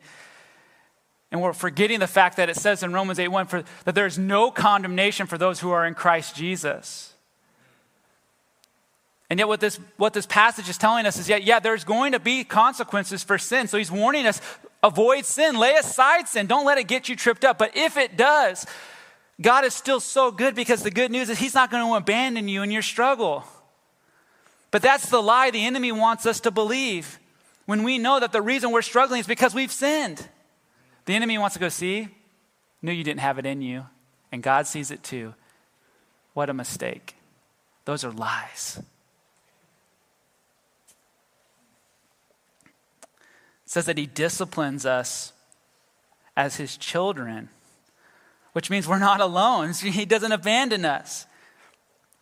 And 1.31 1.41
we're 1.41 1.53
forgetting 1.53 1.99
the 1.99 2.07
fact 2.07 2.37
that 2.37 2.49
it 2.49 2.57
says 2.57 2.83
in 2.83 2.93
Romans 2.93 3.17
8 3.17 3.27
1 3.29 3.47
for, 3.47 3.63
that 3.85 3.95
there's 3.95 4.19
no 4.19 4.51
condemnation 4.51 5.25
for 5.25 5.37
those 5.37 5.59
who 5.59 5.71
are 5.71 5.85
in 5.85 5.95
Christ 5.95 6.35
Jesus. 6.35 7.13
And 9.29 9.39
yet, 9.39 9.47
what 9.47 9.59
this, 9.59 9.79
what 9.97 10.13
this 10.13 10.27
passage 10.27 10.69
is 10.69 10.77
telling 10.77 11.07
us 11.07 11.17
is, 11.17 11.27
yeah, 11.27 11.37
yeah, 11.37 11.59
there's 11.59 11.83
going 11.83 12.11
to 12.11 12.19
be 12.19 12.43
consequences 12.43 13.23
for 13.23 13.39
sin. 13.39 13.67
So 13.67 13.79
he's 13.79 13.89
warning 13.91 14.27
us 14.27 14.39
avoid 14.83 15.25
sin, 15.25 15.57
lay 15.57 15.73
aside 15.73 16.27
sin, 16.27 16.45
don't 16.45 16.65
let 16.65 16.77
it 16.77 16.87
get 16.87 17.09
you 17.09 17.15
tripped 17.15 17.45
up. 17.45 17.57
But 17.57 17.75
if 17.75 17.97
it 17.97 18.15
does, 18.15 18.67
God 19.41 19.65
is 19.65 19.73
still 19.73 19.99
so 19.99 20.29
good 20.29 20.53
because 20.55 20.83
the 20.83 20.91
good 20.91 21.09
news 21.09 21.29
is 21.29 21.39
He's 21.39 21.55
not 21.55 21.71
going 21.71 21.85
to 21.87 21.95
abandon 21.95 22.47
you 22.47 22.61
in 22.61 22.71
your 22.71 22.81
struggle. 22.81 23.43
But 24.73 24.81
that's 24.81 25.07
the 25.07 25.21
lie 25.21 25.51
the 25.51 25.67
enemy 25.67 25.91
wants 25.91 26.25
us 26.25 26.39
to 26.39 26.49
believe 26.49 27.19
when 27.67 27.83
we 27.83 27.99
know 27.99 28.19
that 28.19 28.31
the 28.31 28.41
reason 28.41 28.71
we're 28.71 28.81
struggling 28.81 29.19
is 29.19 29.27
because 29.27 29.53
we've 29.53 29.71
sinned. 29.71 30.27
The 31.05 31.13
enemy 31.13 31.37
wants 31.37 31.53
to 31.53 31.59
go, 31.59 31.69
see, 31.69 32.07
knew 32.81 32.91
you 32.91 33.03
didn't 33.03 33.19
have 33.19 33.37
it 33.37 33.45
in 33.45 33.61
you, 33.61 33.85
and 34.31 34.41
God 34.41 34.65
sees 34.65 34.89
it 34.89 35.03
too. 35.03 35.35
What 36.33 36.49
a 36.49 36.55
mistake. 36.55 37.15
Those 37.85 38.03
are 38.03 38.11
lies. 38.11 38.81
It 42.63 43.69
says 43.69 43.85
that 43.85 43.99
he 43.99 44.07
disciplines 44.07 44.87
us 44.87 45.33
as 46.35 46.55
his 46.55 46.77
children, 46.77 47.49
which 48.53 48.71
means 48.71 48.87
we're 48.87 48.97
not 48.97 49.21
alone. 49.21 49.73
He 49.83 50.05
doesn't 50.05 50.31
abandon 50.31 50.83
us. 50.83 51.27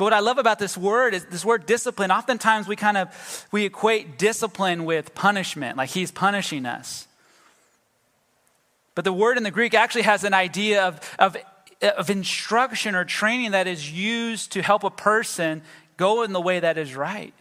But 0.01 0.05
what 0.05 0.13
I 0.13 0.19
love 0.21 0.39
about 0.39 0.57
this 0.57 0.75
word 0.75 1.13
is 1.13 1.25
this 1.25 1.45
word 1.45 1.67
discipline. 1.67 2.09
Oftentimes 2.09 2.67
we 2.67 2.75
kind 2.75 2.97
of 2.97 3.47
we 3.51 3.65
equate 3.65 4.17
discipline 4.17 4.85
with 4.85 5.13
punishment, 5.13 5.77
like 5.77 5.91
he's 5.91 6.09
punishing 6.09 6.65
us. 6.65 7.07
But 8.95 9.05
the 9.05 9.13
word 9.13 9.37
in 9.37 9.43
the 9.43 9.51
Greek 9.51 9.75
actually 9.75 10.01
has 10.01 10.23
an 10.23 10.33
idea 10.33 10.87
of, 10.87 11.15
of, 11.19 11.37
of 11.83 12.09
instruction 12.09 12.95
or 12.95 13.05
training 13.05 13.51
that 13.51 13.67
is 13.67 13.91
used 13.91 14.53
to 14.53 14.63
help 14.63 14.83
a 14.83 14.89
person 14.89 15.61
go 15.97 16.23
in 16.23 16.33
the 16.33 16.41
way 16.41 16.59
that 16.59 16.79
is 16.79 16.95
right. 16.95 17.35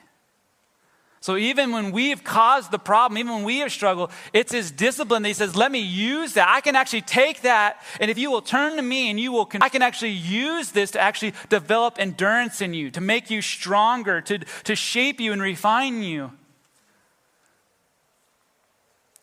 So 1.22 1.37
even 1.37 1.70
when 1.70 1.92
we've 1.92 2.24
caused 2.24 2.70
the 2.70 2.78
problem, 2.78 3.18
even 3.18 3.35
when 3.35 3.44
we 3.44 3.59
have 3.59 3.70
struggled, 3.70 4.11
it's 4.33 4.52
his 4.52 4.70
discipline 4.70 5.22
that 5.22 5.28
he 5.28 5.35
says, 5.35 5.54
let 5.54 5.70
me 5.70 5.80
use 5.80 6.33
that. 6.33 6.48
I 6.48 6.62
can 6.62 6.74
actually 6.74 7.02
take 7.02 7.42
that, 7.42 7.83
and 8.00 8.11
if 8.11 8.16
you 8.16 8.30
will 8.30 8.40
turn 8.40 8.76
to 8.76 8.83
me 8.83 9.11
and 9.11 9.20
you 9.20 9.30
will, 9.30 9.50
I 9.61 9.68
can 9.68 9.83
actually 9.83 10.12
use 10.12 10.70
this 10.70 10.92
to 10.92 11.00
actually 11.00 11.35
develop 11.50 11.96
endurance 11.98 12.62
in 12.62 12.72
you, 12.72 12.90
to 12.92 13.02
make 13.02 13.30
you 13.30 13.42
stronger, 13.42 14.22
to, 14.22 14.38
to 14.38 14.74
shape 14.74 15.20
you 15.20 15.33
and 15.35 15.42
refine 15.42 16.02
you. 16.02 16.33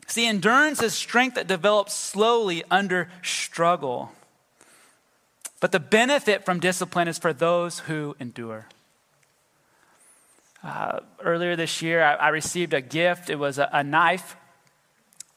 See, 0.06 0.28
endurance 0.28 0.84
is 0.84 0.94
strength 0.94 1.34
that 1.34 1.48
develops 1.48 1.96
slowly 1.96 2.64
under 2.70 3.10
struggle. 3.24 4.12
But 5.60 5.72
the 5.72 5.80
benefit 5.80 6.46
from 6.46 6.60
discipline 6.60 7.08
is 7.08 7.18
for 7.18 7.34
those 7.34 7.80
who 7.80 8.16
endure. 8.20 8.68
Uh, 10.68 11.00
earlier 11.24 11.56
this 11.56 11.82
year, 11.82 12.04
I, 12.04 12.16
I, 12.16 12.28
received 12.28 12.74
a 12.74 12.82
gift. 12.82 13.30
It 13.30 13.40
was 13.40 13.58
a, 13.58 13.70
a 13.72 13.86
knife, 13.86 14.36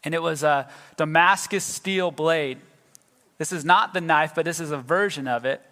and 0.02 0.12
it 0.12 0.20
was 0.20 0.42
a 0.42 0.68
Damascus 0.96 1.62
steel 1.62 2.10
blade. 2.10 2.58
This 3.38 3.52
is 3.52 3.64
not 3.64 3.94
the 3.94 4.00
knife, 4.00 4.32
but 4.34 4.44
this 4.44 4.58
is 4.58 4.72
a 4.72 4.76
version 4.76 5.28
of 5.28 5.44
it. 5.44 5.62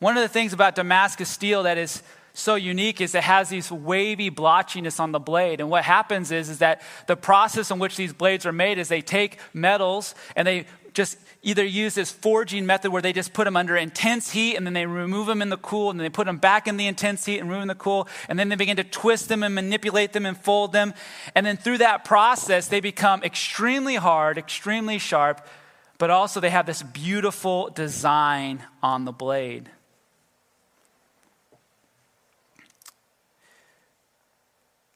One 0.00 0.18
of 0.18 0.22
the 0.22 0.28
things 0.28 0.52
about 0.52 0.74
Damascus 0.74 1.30
steel 1.30 1.62
that 1.62 1.78
is 1.78 2.02
so 2.34 2.56
unique 2.56 3.00
is 3.00 3.14
it 3.14 3.22
has 3.22 3.48
these 3.48 3.72
wavy 3.72 4.30
blotchiness 4.30 5.00
on 5.00 5.12
the 5.12 5.18
blade. 5.18 5.60
And 5.60 5.70
what 5.70 5.84
happens 5.84 6.30
is, 6.30 6.50
is 6.50 6.58
that 6.58 6.82
the 7.06 7.16
process 7.16 7.70
in 7.70 7.78
which 7.78 7.96
these 7.96 8.12
blades 8.12 8.44
are 8.44 8.52
made 8.52 8.76
is 8.76 8.88
they 8.88 9.00
take 9.00 9.38
metals 9.54 10.14
and 10.36 10.46
they 10.46 10.66
just 10.94 11.18
either 11.42 11.64
use 11.64 11.94
this 11.94 12.10
forging 12.10 12.64
method 12.64 12.90
where 12.90 13.02
they 13.02 13.12
just 13.12 13.32
put 13.32 13.44
them 13.44 13.56
under 13.56 13.76
intense 13.76 14.30
heat 14.30 14.56
and 14.56 14.64
then 14.64 14.72
they 14.72 14.86
remove 14.86 15.26
them 15.26 15.42
in 15.42 15.50
the 15.50 15.58
cool 15.58 15.90
and 15.90 16.00
then 16.00 16.04
they 16.04 16.10
put 16.10 16.24
them 16.24 16.38
back 16.38 16.66
in 16.66 16.76
the 16.76 16.86
intense 16.86 17.26
heat 17.26 17.38
and 17.38 17.48
remove 17.48 17.62
them 17.62 17.70
in 17.70 17.76
the 17.76 17.82
cool 17.82 18.08
and 18.28 18.38
then 18.38 18.48
they 18.48 18.56
begin 18.56 18.76
to 18.76 18.84
twist 18.84 19.28
them 19.28 19.42
and 19.42 19.54
manipulate 19.54 20.12
them 20.12 20.24
and 20.24 20.38
fold 20.38 20.72
them. 20.72 20.94
And 21.34 21.44
then 21.44 21.56
through 21.56 21.78
that 21.78 22.04
process, 22.04 22.68
they 22.68 22.80
become 22.80 23.22
extremely 23.22 23.96
hard, 23.96 24.38
extremely 24.38 24.98
sharp, 24.98 25.46
but 25.98 26.10
also 26.10 26.40
they 26.40 26.50
have 26.50 26.64
this 26.64 26.82
beautiful 26.82 27.68
design 27.70 28.62
on 28.82 29.04
the 29.04 29.12
blade. 29.12 29.68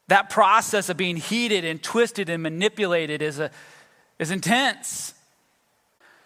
That 0.07 0.31
process 0.31 0.89
of 0.89 0.97
being 0.97 1.19
heated 1.19 1.67
and 1.67 1.83
twisted 1.83 2.31
and 2.31 2.43
manipulated 2.43 3.21
is, 3.21 3.39
a, 3.39 3.51
is 4.19 4.31
intense. 4.31 5.13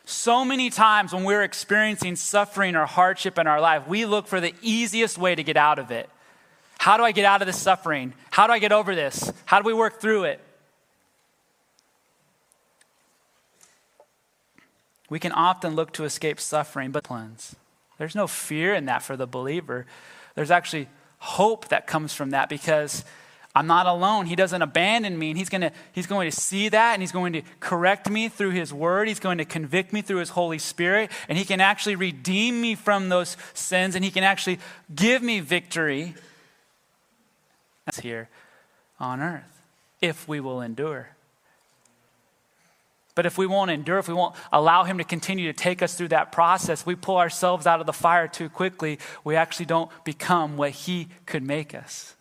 So 0.05 0.45
many 0.45 0.71
times 0.71 1.13
when 1.13 1.25
we're 1.25 1.43
experiencing 1.43 2.17
suffering 2.17 2.77
or 2.77 2.87
hardship 2.87 3.39
in 3.39 3.47
our 3.47 3.61
life, 3.61 3.87
we 3.87 4.05
look 4.05 4.27
for 4.27 4.41
the 4.41 4.55
easiest 4.61 5.17
way 5.17 5.35
to 5.35 5.43
get 5.43 5.57
out 5.57 5.79
of 5.79 5.91
it. 5.91 6.09
How 6.79 6.97
do 6.97 7.05
I 7.05 7.13
get 7.13 7.25
out 7.25 7.43
of 7.43 7.47
this 7.47 7.61
suffering? 7.61 8.13
How 8.31 8.47
do 8.49 8.53
I 8.53 8.59
get 8.59 8.73
over 8.73 8.95
this? 8.95 9.33
How 9.45 9.61
do 9.61 9.67
we 9.67 9.75
work 9.75 10.01
through 10.01 10.25
it? 10.25 10.41
We 15.09 15.21
can 15.21 15.33
often 15.33 15.77
look 15.77 15.93
to 15.93 16.05
escape 16.05 16.41
suffering, 16.41 16.91
but 16.91 17.05
plans. 17.05 17.55
There's 17.99 18.15
no 18.15 18.27
fear 18.27 18.75
in 18.75 18.87
that 18.87 19.03
for 19.03 19.17
the 19.17 19.27
believer. 19.27 19.87
There's 20.35 20.51
actually 20.51 20.89
hope 21.19 21.69
that 21.69 21.87
comes 21.87 22.15
from 22.15 22.31
that 22.31 22.49
because 22.49 23.05
I'm 23.55 23.67
not 23.67 23.87
alone. 23.87 24.27
He 24.27 24.37
doesn't 24.37 24.63
abandon 24.63 25.19
me. 25.19 25.31
And 25.31 25.39
he's, 25.39 25.51
gonna, 25.51 25.73
he's 25.93 26.07
going 26.07 26.31
to 26.31 26.37
see 26.37 26.71
that 26.71 26.95
and 26.95 27.03
he's 27.03 27.13
going 27.13 27.35
to 27.35 27.43
correct 27.61 28.09
me 28.09 28.29
through 28.29 28.51
his 28.51 28.73
word. 28.73 29.09
He's 29.09 29.21
going 29.21 29.39
to 29.39 29.45
convict 29.45 29.93
me 29.93 30.01
through 30.01 30.19
his 30.19 30.31
Holy 30.31 30.59
Spirit. 30.59 31.11
And 31.29 31.37
he 31.37 31.45
can 31.45 31.61
actually 31.61 31.97
redeem 31.97 32.61
me 32.61 32.75
from 32.75 33.11
those 33.11 33.37
sins 33.53 33.95
and 33.95 34.05
he 34.05 34.11
can 34.11 34.25
actually 34.25 34.59
give 34.95 35.23
me 35.23 35.41
victory. 35.41 36.15
That's 37.85 38.01
here 38.01 38.29
on 38.99 39.21
earth 39.21 39.45
if 40.01 40.27
we 40.27 40.41
will 40.41 40.61
endure. 40.61 41.11
But 43.15 43.27
if 43.27 43.37
we 43.37 43.47
won't 43.47 43.71
endure, 43.71 43.99
if 43.99 44.09
we 44.09 44.15
won't 44.15 44.35
allow 44.53 44.85
Him 44.85 44.99
to 44.99 45.05
continue 45.05 45.53
to 45.53 45.59
take 45.59 45.83
us 45.83 45.95
through 45.95 46.09
that 46.09 46.33
process, 46.33 46.87
we 46.87 46.95
pull 46.95 47.19
ourselves 47.19 47.67
out 47.67 47.81
of 47.81 47.87
the 47.87 47.93
fire 47.93 48.27
too 48.27 48.49
quickly, 48.49 48.99
we 49.23 49.37
actually 49.37 49.67
don't 49.67 49.91
become 50.05 50.57
what 50.57 50.71
He 50.71 51.09
could 51.27 51.43
make 51.43 51.75
us. 51.75 52.15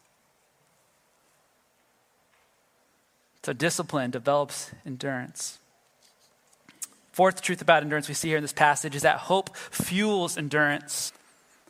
So 3.43 3.53
discipline 3.53 4.11
develops 4.11 4.71
endurance. 4.85 5.59
Fourth 7.11 7.41
truth 7.41 7.61
about 7.61 7.83
endurance 7.83 8.07
we 8.07 8.13
see 8.13 8.29
here 8.29 8.37
in 8.37 8.43
this 8.43 8.53
passage 8.53 8.95
is 8.95 9.01
that 9.01 9.17
hope 9.17 9.55
fuels 9.55 10.37
endurance. 10.37 11.11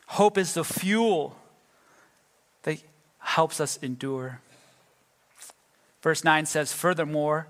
Hope 0.06 0.38
is 0.38 0.54
the 0.54 0.64
fuel 0.64 1.36
that 2.62 2.82
helps 3.18 3.60
us 3.60 3.78
endure. 3.78 4.40
Verse 6.02 6.22
9 6.24 6.46
says, 6.46 6.72
Furthermore, 6.72 7.48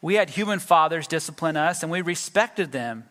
we 0.00 0.14
had 0.14 0.30
human 0.30 0.58
fathers 0.58 1.06
discipline 1.06 1.56
us, 1.56 1.82
and 1.82 1.90
we 1.90 2.02
respected 2.02 2.72
them. 2.72 3.04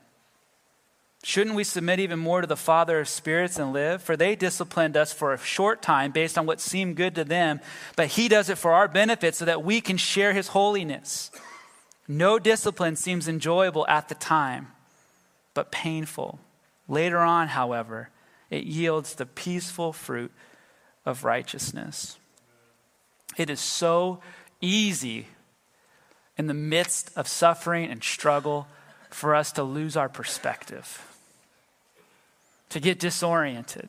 Shouldn't 1.25 1.55
we 1.55 1.63
submit 1.63 2.01
even 2.01 2.19
more 2.19 2.41
to 2.41 2.47
the 2.47 2.57
Father 2.57 2.99
of 2.99 3.07
spirits 3.07 3.57
and 3.57 3.71
live? 3.71 4.03
For 4.03 4.17
they 4.17 4.35
disciplined 4.35 4.97
us 4.97 5.13
for 5.13 5.33
a 5.33 5.37
short 5.37 5.81
time 5.81 6.11
based 6.11 6.37
on 6.37 6.45
what 6.45 6.59
seemed 6.59 6.97
good 6.97 7.15
to 7.15 7.23
them, 7.23 7.61
but 7.95 8.07
He 8.07 8.27
does 8.27 8.49
it 8.49 8.57
for 8.57 8.73
our 8.73 8.89
benefit 8.89 9.33
so 9.33 9.45
that 9.45 9.63
we 9.63 9.79
can 9.79 9.95
share 9.95 10.33
His 10.33 10.49
holiness. 10.49 11.31
No 12.09 12.39
discipline 12.39 12.97
seems 12.97 13.29
enjoyable 13.29 13.87
at 13.87 14.09
the 14.09 14.15
time, 14.15 14.73
but 15.53 15.71
painful. 15.71 16.39
Later 16.89 17.19
on, 17.19 17.47
however, 17.47 18.09
it 18.49 18.65
yields 18.65 19.15
the 19.15 19.25
peaceful 19.25 19.93
fruit 19.93 20.33
of 21.05 21.23
righteousness. 21.23 22.17
It 23.37 23.49
is 23.49 23.61
so 23.61 24.19
easy 24.59 25.27
in 26.37 26.47
the 26.47 26.53
midst 26.53 27.11
of 27.15 27.29
suffering 27.29 27.89
and 27.89 28.03
struggle 28.03 28.67
for 29.09 29.33
us 29.33 29.53
to 29.53 29.63
lose 29.63 29.95
our 29.95 30.09
perspective 30.09 31.12
to 32.73 32.79
get 32.79 32.99
disoriented. 32.99 33.87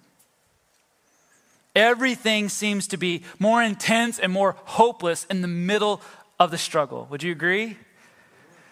Everything 1.74 2.48
seems 2.48 2.86
to 2.88 2.96
be 2.96 3.22
more 3.38 3.62
intense 3.62 4.18
and 4.18 4.30
more 4.30 4.56
hopeless 4.64 5.24
in 5.30 5.40
the 5.40 5.48
middle 5.48 6.00
of 6.38 6.50
the 6.50 6.58
struggle. 6.58 7.08
Would 7.10 7.22
you 7.22 7.32
agree? 7.32 7.78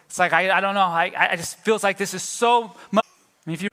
It's 0.06 0.18
like, 0.18 0.32
I, 0.32 0.56
I 0.56 0.60
don't 0.60 0.74
know, 0.74 0.82
I, 0.82 1.12
I 1.16 1.36
just 1.36 1.56
feels 1.58 1.82
like 1.82 1.96
this 1.96 2.12
is 2.12 2.22
so 2.22 2.74
much. 2.90 3.04
I 3.04 3.50
mean, 3.50 3.54
if 3.54 3.62
you 3.62 3.68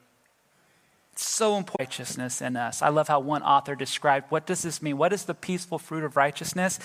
so 1.16 1.58
important 1.58 1.80
righteousness 1.80 2.42
in 2.42 2.56
us. 2.56 2.82
I 2.82 2.88
love 2.90 3.10
how 3.10 3.20
one 3.20 3.44
author 3.44 3.76
described 3.76 4.28
what 4.30 4.46
does 4.46 4.62
this 4.62 4.82
mean? 4.82 4.98
What 4.98 5.12
is 5.12 5.26
the 5.26 5.34
peaceful 5.34 5.78
fruit 5.78 6.06
of 6.06 6.16
righteousness? 6.16 6.80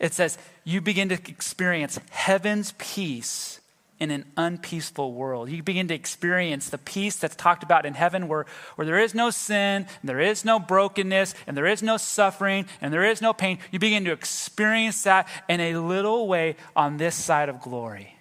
It 0.00 0.14
says 0.14 0.38
you 0.64 0.80
begin 0.80 1.10
to 1.10 1.14
experience 1.14 2.00
heaven's 2.10 2.72
peace 2.78 3.60
in 3.98 4.10
an 4.10 4.24
unpeaceful 4.36 5.12
world. 5.12 5.48
You 5.48 5.62
begin 5.62 5.88
to 5.88 5.94
experience 5.94 6.68
the 6.68 6.78
peace 6.78 7.16
that's 7.16 7.36
talked 7.36 7.62
about 7.62 7.86
in 7.86 7.94
heaven 7.94 8.28
where, 8.28 8.46
where 8.74 8.86
there 8.86 8.98
is 8.98 9.14
no 9.14 9.30
sin, 9.30 9.86
there 10.04 10.20
is 10.20 10.44
no 10.44 10.58
brokenness, 10.58 11.34
and 11.46 11.56
there 11.56 11.66
is 11.66 11.82
no 11.82 11.96
suffering, 11.96 12.66
and 12.80 12.92
there 12.92 13.04
is 13.04 13.22
no 13.22 13.32
pain. 13.32 13.58
You 13.70 13.78
begin 13.78 14.04
to 14.04 14.12
experience 14.12 15.02
that 15.04 15.28
in 15.48 15.60
a 15.60 15.76
little 15.76 16.28
way 16.28 16.56
on 16.74 16.98
this 16.98 17.14
side 17.14 17.48
of 17.48 17.60
glory. 17.62 18.14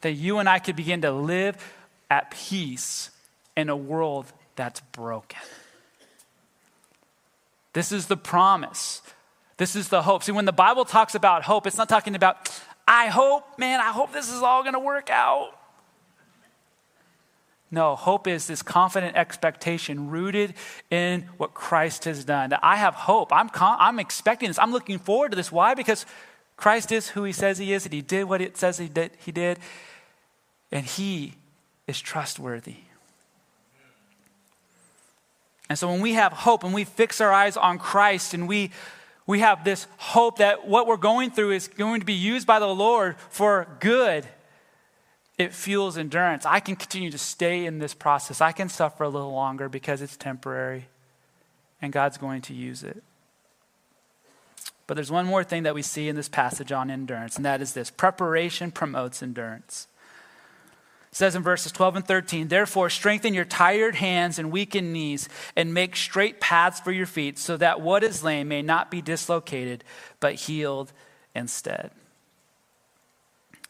That 0.00 0.12
you 0.12 0.38
and 0.38 0.48
I 0.48 0.58
could 0.58 0.76
begin 0.76 1.02
to 1.02 1.12
live 1.12 1.56
at 2.10 2.30
peace 2.30 3.10
in 3.56 3.68
a 3.68 3.76
world 3.76 4.26
that's 4.56 4.80
broken. 4.80 5.38
This 7.72 7.92
is 7.92 8.06
the 8.06 8.16
promise. 8.16 9.02
This 9.56 9.76
is 9.76 9.88
the 9.88 10.02
hope. 10.02 10.24
See, 10.24 10.32
when 10.32 10.46
the 10.46 10.52
Bible 10.52 10.84
talks 10.84 11.14
about 11.14 11.44
hope, 11.44 11.66
it's 11.66 11.76
not 11.76 11.88
talking 11.88 12.14
about 12.14 12.50
I 12.86 13.06
hope, 13.06 13.58
man, 13.58 13.80
I 13.80 13.90
hope 13.90 14.12
this 14.12 14.30
is 14.30 14.42
all 14.42 14.62
going 14.62 14.74
to 14.74 14.80
work 14.80 15.10
out. 15.10 15.56
No, 17.72 17.94
hope 17.94 18.26
is 18.26 18.48
this 18.48 18.62
confident 18.62 19.16
expectation 19.16 20.10
rooted 20.10 20.54
in 20.90 21.22
what 21.36 21.54
Christ 21.54 22.04
has 22.04 22.24
done. 22.24 22.52
I 22.62 22.76
have 22.76 22.94
hope. 22.94 23.32
I'm, 23.32 23.48
con- 23.48 23.76
I'm 23.78 24.00
expecting 24.00 24.48
this. 24.48 24.58
I'm 24.58 24.72
looking 24.72 24.98
forward 24.98 25.30
to 25.30 25.36
this. 25.36 25.52
Why? 25.52 25.74
Because 25.74 26.04
Christ 26.56 26.90
is 26.90 27.10
who 27.10 27.22
he 27.22 27.32
says 27.32 27.58
he 27.58 27.72
is, 27.72 27.84
and 27.84 27.94
he 27.94 28.02
did 28.02 28.24
what 28.24 28.40
it 28.40 28.56
says 28.56 28.78
he 28.78 28.88
did, 28.88 29.12
he 29.18 29.30
did 29.30 29.60
and 30.72 30.86
he 30.86 31.34
is 31.86 32.00
trustworthy. 32.00 32.76
And 35.68 35.78
so 35.78 35.88
when 35.88 36.00
we 36.00 36.14
have 36.14 36.32
hope 36.32 36.64
and 36.64 36.74
we 36.74 36.84
fix 36.84 37.20
our 37.20 37.32
eyes 37.32 37.56
on 37.56 37.78
Christ 37.78 38.34
and 38.34 38.48
we 38.48 38.70
we 39.26 39.40
have 39.40 39.64
this 39.64 39.86
hope 39.98 40.38
that 40.38 40.66
what 40.66 40.86
we're 40.86 40.96
going 40.96 41.30
through 41.30 41.52
is 41.52 41.68
going 41.68 42.00
to 42.00 42.06
be 42.06 42.12
used 42.12 42.46
by 42.46 42.58
the 42.58 42.66
Lord 42.66 43.16
for 43.30 43.66
good 43.80 44.26
it 45.40 45.54
fuels 45.54 45.96
endurance. 45.96 46.44
I 46.44 46.60
can 46.60 46.76
continue 46.76 47.10
to 47.10 47.16
stay 47.16 47.64
in 47.64 47.78
this 47.78 47.94
process. 47.94 48.42
I 48.42 48.52
can 48.52 48.68
suffer 48.68 49.04
a 49.04 49.08
little 49.08 49.32
longer 49.32 49.70
because 49.70 50.02
it's 50.02 50.14
temporary 50.14 50.88
and 51.80 51.94
God's 51.94 52.18
going 52.18 52.42
to 52.42 52.54
use 52.54 52.82
it. 52.82 53.02
But 54.86 54.94
there's 54.94 55.10
one 55.10 55.24
more 55.24 55.42
thing 55.42 55.62
that 55.62 55.74
we 55.74 55.80
see 55.80 56.08
in 56.08 56.16
this 56.16 56.28
passage 56.28 56.72
on 56.72 56.90
endurance, 56.90 57.36
and 57.36 57.44
that 57.46 57.62
is 57.62 57.72
this 57.72 57.90
preparation 57.90 58.70
promotes 58.70 59.22
endurance. 59.22 59.86
It 61.10 61.16
says 61.16 61.34
in 61.34 61.42
verses 61.42 61.72
12 61.72 61.96
and 61.96 62.06
13, 62.06 62.48
Therefore, 62.48 62.88
strengthen 62.88 63.34
your 63.34 63.44
tired 63.44 63.96
hands 63.96 64.38
and 64.38 64.52
weakened 64.52 64.92
knees, 64.92 65.28
and 65.56 65.74
make 65.74 65.96
straight 65.96 66.40
paths 66.40 66.78
for 66.78 66.92
your 66.92 67.06
feet, 67.06 67.38
so 67.38 67.56
that 67.56 67.80
what 67.80 68.04
is 68.04 68.22
lame 68.22 68.48
may 68.48 68.62
not 68.62 68.90
be 68.90 69.02
dislocated, 69.02 69.82
but 70.20 70.34
healed 70.34 70.92
instead. 71.34 71.90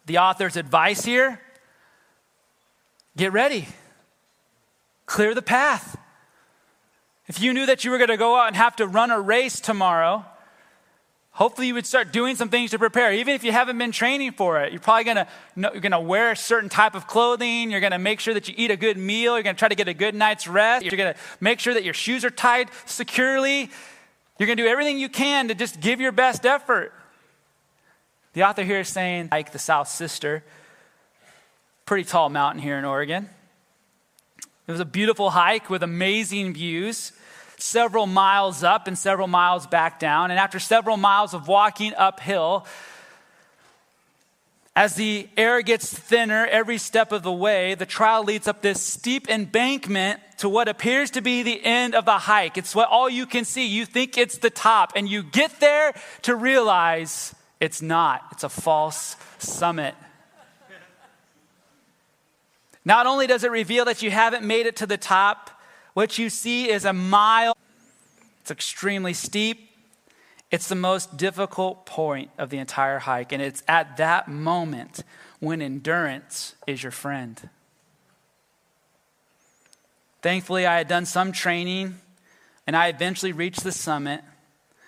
The 0.07 0.19
author's 0.19 0.57
advice 0.57 1.05
here 1.05 1.41
Get 3.17 3.33
ready, 3.33 3.67
clear 5.05 5.35
the 5.35 5.43
path. 5.43 5.99
If 7.27 7.41
you 7.41 7.53
knew 7.53 7.67
that 7.67 7.85
you 7.85 7.91
were 7.91 7.99
going 7.99 8.09
to 8.09 8.17
go 8.17 8.37
out 8.37 8.49
and 8.49 8.57
have 8.57 8.77
to 8.77 8.87
run 8.87 9.11
a 9.11 9.21
race 9.21 9.61
tomorrow, 9.61 10.25
hopefully 11.33 11.69
you 11.69 11.75
would 11.75 11.87
start 11.87 12.13
doing 12.13 12.37
some 12.37 12.49
things 12.49 12.71
to 12.71 12.79
prepare. 12.79 13.13
Even 13.13 13.35
if 13.35 13.45
you 13.45 13.53
haven't 13.53 13.79
been 13.79 13.93
training 13.93 14.33
for 14.33 14.61
it 14.61 14.73
you're 14.73 14.81
probably 14.81 15.05
to 15.15 15.27
you're 15.57 15.81
to 15.81 16.01
wear 16.01 16.33
a 16.33 16.37
certain 16.37 16.69
type 16.69 16.95
of 16.95 17.07
clothing. 17.07 17.71
You're 17.71 17.81
to 17.81 17.99
make 17.99 18.21
sure 18.21 18.35
that 18.35 18.49
you 18.49 18.55
eat 18.57 18.71
a 18.71 18.77
good 18.77 18.97
meal. 18.97 19.35
You're 19.35 19.43
to 19.45 19.55
try 19.55 19.69
to 19.69 19.75
get 19.75 19.89
a 19.89 19.95
good 19.95 20.15
night's 20.15 20.47
rest. 20.47 20.85
You're 20.85 20.97
to 20.97 21.15
make 21.41 21.61
sure 21.61 21.75
that 21.75 21.85
your 21.85 21.95
shoes 21.95 22.25
are 22.25 22.31
tied 22.31 22.71
securely. 22.87 23.71
You're 24.39 24.49
to 24.49 24.57
do 24.57 24.67
everything 24.67 24.99
you 24.99 25.09
can 25.09 25.49
to 25.49 25.55
just 25.55 25.81
give 25.81 26.01
your 26.01 26.13
best 26.13 26.47
effort. 26.47 26.93
The 28.33 28.45
author 28.45 28.63
here 28.63 28.81
is 28.81 28.89
saying 28.89 29.29
like 29.33 29.53
the 29.53 29.59
south 29.59 29.89
sister 29.89 30.45
pretty 31.91 32.05
tall 32.05 32.29
mountain 32.29 32.63
here 32.63 32.79
in 32.79 32.85
Oregon. 32.85 33.29
It 34.69 34.71
was 34.71 34.81
a 34.81 34.85
beautiful 34.85 35.31
hike 35.31 35.69
with 35.69 35.83
amazing 35.83 36.55
views, 36.55 37.11
several 37.63 38.07
miles 38.07 38.63
up 38.63 38.87
and 38.87 38.99
several 38.99 39.29
miles 39.29 39.67
back 39.67 39.99
down. 39.99 40.31
And 40.31 40.41
after 40.41 40.59
several 40.59 40.97
miles 40.97 41.35
of 41.35 41.49
walking 41.49 41.95
uphill, 41.95 42.67
as 44.77 44.95
the 44.95 45.29
air 45.37 45.63
gets 45.63 45.93
thinner 45.93 46.47
every 46.47 46.79
step 46.79 47.13
of 47.13 47.23
the 47.23 47.33
way, 47.33 47.75
the 47.75 47.87
trail 47.87 48.25
leads 48.25 48.49
up 48.49 48.63
this 48.63 48.83
steep 48.83 49.29
embankment 49.29 50.21
to 50.39 50.49
what 50.49 50.69
appears 50.69 51.11
to 51.11 51.21
be 51.21 51.43
the 51.43 51.63
end 51.65 51.95
of 51.95 52.05
the 52.05 52.19
hike. 52.19 52.57
It's 52.57 52.75
what 52.75 52.89
all 52.89 53.11
you 53.11 53.27
can 53.27 53.45
see. 53.45 53.67
You 53.67 53.85
think 53.85 54.17
it's 54.17 54.39
the 54.39 54.49
top, 54.49 54.93
and 54.97 55.09
you 55.09 55.23
get 55.23 55.61
there 55.61 55.93
to 56.23 56.35
realize 56.35 57.35
it's 57.59 57.83
not. 57.83 58.23
It's 58.33 58.45
a 58.45 58.49
false 58.49 59.17
summit. 59.39 59.95
Not 62.85 63.07
only 63.07 63.27
does 63.27 63.45
it 63.45 63.51
reveal 63.51 63.85
that 63.85 64.03
you 64.03 64.11
haven't 64.11 64.45
made 64.45 64.67
it 64.67 64.77
to 64.77 64.87
the 64.87 64.97
top, 64.97 65.51
what 65.95 66.19
you 66.19 66.31
see 66.31 66.71
is 66.71 66.85
a 66.85 66.93
mile. 66.93 67.57
It's 68.43 68.51
extremely 68.51 69.13
steep. 69.13 69.71
It's 70.51 70.69
the 70.69 70.75
most 70.75 71.17
difficult 71.17 71.87
point 71.87 72.31
of 72.39 72.51
the 72.51 72.59
entire 72.59 72.99
hike. 72.99 73.33
And 73.33 73.43
it's 73.43 73.63
at 73.69 73.97
that 73.99 74.29
moment 74.29 75.05
when 75.39 75.63
endurance 75.63 76.55
is 76.67 76.83
your 76.83 76.93
friend. 76.93 77.49
Thankfully, 80.23 80.67
I 80.67 80.79
had 80.79 80.89
done 80.89 81.07
some 81.07 81.33
training 81.33 81.99
and 82.67 82.77
I 82.77 82.89
eventually 82.89 83.33
reached 83.33 83.65
the 83.65 83.73
summit. 83.73 84.23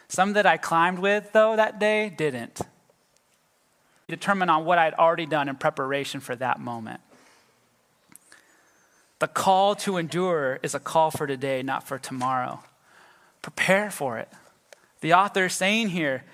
Some 0.09 0.35
that 0.35 0.47
I 0.47 0.57
climbed 0.57 0.99
with, 0.99 1.33
though, 1.33 1.57
that 1.57 1.81
day 1.81 2.11
didn't. 2.11 2.61
Determine 4.09 4.51
on 4.51 4.65
what 4.67 4.79
I'd 4.79 4.95
already 4.95 5.27
done 5.27 5.49
in 5.49 5.57
preparation 5.57 6.21
for 6.21 6.37
that 6.37 6.61
moment. 6.61 7.01
The 9.23 9.29
call 9.29 9.77
to 9.77 9.99
endure 9.99 10.59
is 10.65 10.75
a 10.75 10.81
call 10.81 11.13
for 11.13 11.29
today, 11.29 11.63
not 11.63 11.87
for 11.87 11.97
tomorrow. 11.97 12.59
Prepare 13.41 13.89
for 13.93 14.19
it. 14.19 14.29
The 15.01 15.15
author 15.15 15.45
is 15.45 15.53
saying 15.53 15.91
here, 15.91 16.25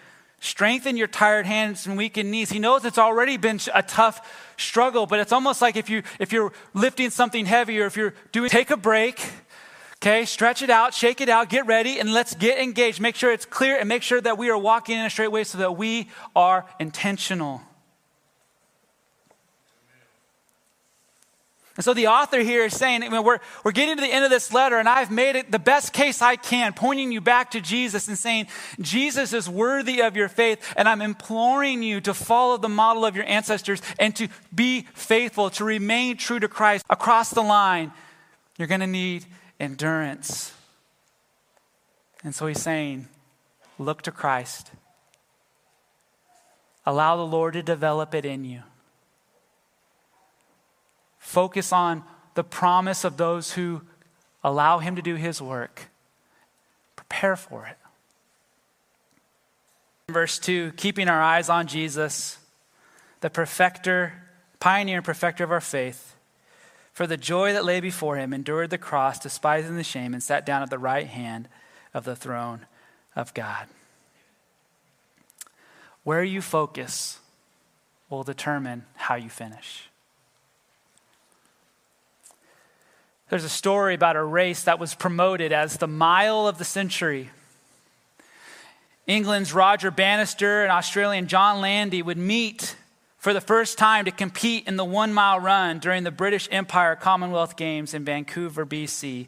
strengthen 0.41 0.97
your 0.97 1.07
tired 1.07 1.45
hands 1.45 1.87
and 1.87 1.99
weakened 1.99 2.31
knees. 2.31 2.49
He 2.49 2.59
knows 2.59 2.87
it's 2.87 2.97
already 2.97 3.37
been 3.37 3.61
a 3.75 3.83
tough 3.83 4.27
struggle, 4.57 5.05
but 5.05 5.21
it's 5.21 5.33
almost 5.33 5.61
like 5.61 5.77
if 5.77 5.91
you 5.91 6.03
if 6.19 6.33
you're 6.33 6.51
lifting 6.73 7.11
something 7.11 7.45
heavy 7.45 7.79
or 7.79 7.85
if 7.85 7.95
you're 7.95 8.15
doing 8.33 8.49
take 8.49 8.71
a 8.71 8.77
break, 8.79 9.21
okay, 9.97 10.25
stretch 10.25 10.63
it 10.63 10.71
out, 10.71 10.95
shake 10.95 11.21
it 11.21 11.29
out, 11.29 11.51
get 11.51 11.67
ready, 11.67 12.01
and 12.01 12.15
let's 12.15 12.35
get 12.37 12.59
engaged. 12.59 13.03
Make 13.03 13.17
sure 13.17 13.31
it's 13.31 13.45
clear 13.45 13.77
and 13.77 13.87
make 13.87 14.03
sure 14.03 14.23
that 14.23 14.39
we 14.39 14.49
are 14.49 14.57
walking 14.57 14.97
in 14.99 15.05
a 15.05 15.11
straight 15.11 15.31
way 15.31 15.45
so 15.45 15.59
that 15.59 15.77
we 15.77 16.09
are 16.35 16.65
intentional. 16.81 17.61
And 21.79 21.85
so 21.85 21.95
the 21.95 22.09
author 22.09 22.41
here 22.41 22.65
is 22.65 22.77
saying, 22.77 23.05
I 23.05 23.09
mean, 23.09 23.23
we're, 23.23 23.39
we're 23.63 23.71
getting 23.71 23.95
to 23.95 24.03
the 24.03 24.13
end 24.13 24.25
of 24.25 24.33
this 24.33 24.53
letter, 24.53 24.79
and 24.79 24.89
I've 24.89 25.13
made 25.13 25.37
it 25.37 25.53
the 25.53 25.61
best 25.61 25.93
case 25.93 26.21
I 26.21 26.35
can, 26.35 26.73
pointing 26.73 27.13
you 27.13 27.21
back 27.21 27.53
to 27.53 27.61
Jesus 27.61 28.09
and 28.09 28.19
saying, 28.19 28.49
Jesus 28.81 29.33
is 29.33 29.49
worthy 29.49 30.03
of 30.03 30.17
your 30.17 30.29
faith, 30.29 30.75
and 30.77 30.89
I'm 30.89 31.01
imploring 31.01 31.85
you 31.85 32.01
to 32.01 32.15
follow 32.15 32.57
the 32.57 32.69
model 32.69 33.05
of 33.07 33.15
your 33.15 33.27
ancestors 33.27 33.81
and 33.97 34.17
to 34.17 34.27
be 34.53 34.89
faithful, 34.95 35.51
to 35.51 35.65
remain 35.65 36.17
true 36.17 36.41
to 36.41 36.49
Christ. 36.49 36.85
Across 36.91 37.31
the 37.31 37.43
line, 37.43 37.93
you're 38.59 38.67
going 38.67 38.81
to 38.81 38.89
need 38.89 39.25
endurance. 39.61 40.53
And 42.25 42.35
so 42.35 42.49
he's 42.49 42.61
saying, 42.61 43.07
look 43.79 44.03
to 44.03 44.11
Christ. 44.11 44.73
Allow 46.85 47.19
the 47.19 47.23
Lord 47.27 47.53
to 47.53 47.63
develop 47.63 48.17
it 48.17 48.25
in 48.25 48.45
you. 48.45 48.63
Focus 51.29 51.75
on 51.75 52.05
the 52.33 52.43
promise 52.43 53.05
of 53.05 53.19
those 53.19 53.53
who 53.53 53.83
allow 54.43 54.79
Him 54.79 54.97
to 54.97 55.03
do 55.03 55.17
His 55.17 55.43
work. 55.43 55.91
Prepare 56.97 57.37
for 57.37 57.67
it. 57.67 57.77
Verse 60.11 60.39
2 60.39 60.73
keeping 60.79 61.07
our 61.07 61.21
eyes 61.21 61.51
on 61.51 61.67
Jesus, 61.67 62.39
the 63.21 63.29
perfecter, 63.29 64.23
pioneer 64.59 64.97
and 64.97 65.05
perfecter 65.05 65.45
of 65.45 65.53
our 65.53 65.61
faith, 65.61 66.17
for 66.95 67.07
the 67.07 67.19
joy 67.19 67.53
that 67.53 67.63
lay 67.63 67.81
before 67.81 68.17
him, 68.17 68.33
endured 68.33 68.71
the 68.71 68.79
cross, 68.79 69.19
despising 69.19 69.77
the 69.77 69.85
shame, 69.85 70.15
and 70.15 70.23
sat 70.23 70.47
down 70.47 70.63
at 70.63 70.71
the 70.71 70.79
right 70.79 71.09
hand 71.09 71.47
of 71.93 72.07
the 72.07 72.17
throne 72.17 72.65
of 73.15 73.35
God. 73.35 73.67
Where 76.05 76.25
you 76.25 76.41
focus 76.41 77.19
will 78.09 78.23
determine 78.23 78.87
how 78.95 79.17
you 79.17 79.29
finish. 79.29 79.91
There's 83.29 83.45
a 83.45 83.49
story 83.49 83.95
about 83.95 84.17
a 84.17 84.25
race 84.25 84.63
that 84.63 84.79
was 84.79 84.95
promoted 84.95 85.53
as 85.53 85.77
the 85.77 85.87
mile 85.87 86.47
of 86.49 86.59
the 86.59 86.65
century. 86.65 87.31
England's 89.07 89.53
Roger 89.53 89.91
Bannister 89.91 90.63
and 90.63 90.73
Australian 90.73 91.29
John 91.29 91.61
Landy 91.61 92.03
would 92.03 92.17
meet 92.17 92.77
for 93.19 93.35
the 93.35 93.41
first 93.41 93.77
time 93.77 94.05
to 94.07 94.11
compete 94.11 94.67
in 94.67 94.77
the 94.77 94.85
one 94.85 95.13
mile 95.13 95.41
run 95.41 95.79
during 95.79 96.05
the 96.05 96.11
British 96.11 96.49
Empire 96.51 96.97
Commonwealth 96.97 97.57
Games 97.57 97.93
in 97.93 98.05
Vancouver, 98.05 98.65
BC, 98.65 99.27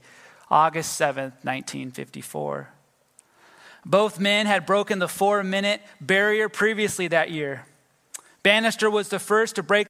August 0.51 0.95
7, 0.95 1.25
1954. 1.43 2.69
Both 3.85 4.19
men 4.19 4.47
had 4.47 4.67
broken 4.67 4.99
the 4.99 5.09
four 5.09 5.43
minute 5.43 5.83
barrier 6.01 6.49
previously 6.49 7.09
that 7.09 7.31
year. 7.31 7.67
Bannister 8.43 8.91
was 8.91 9.09
the 9.09 9.19
first 9.19 9.57
to 9.57 9.63
break 9.63 9.87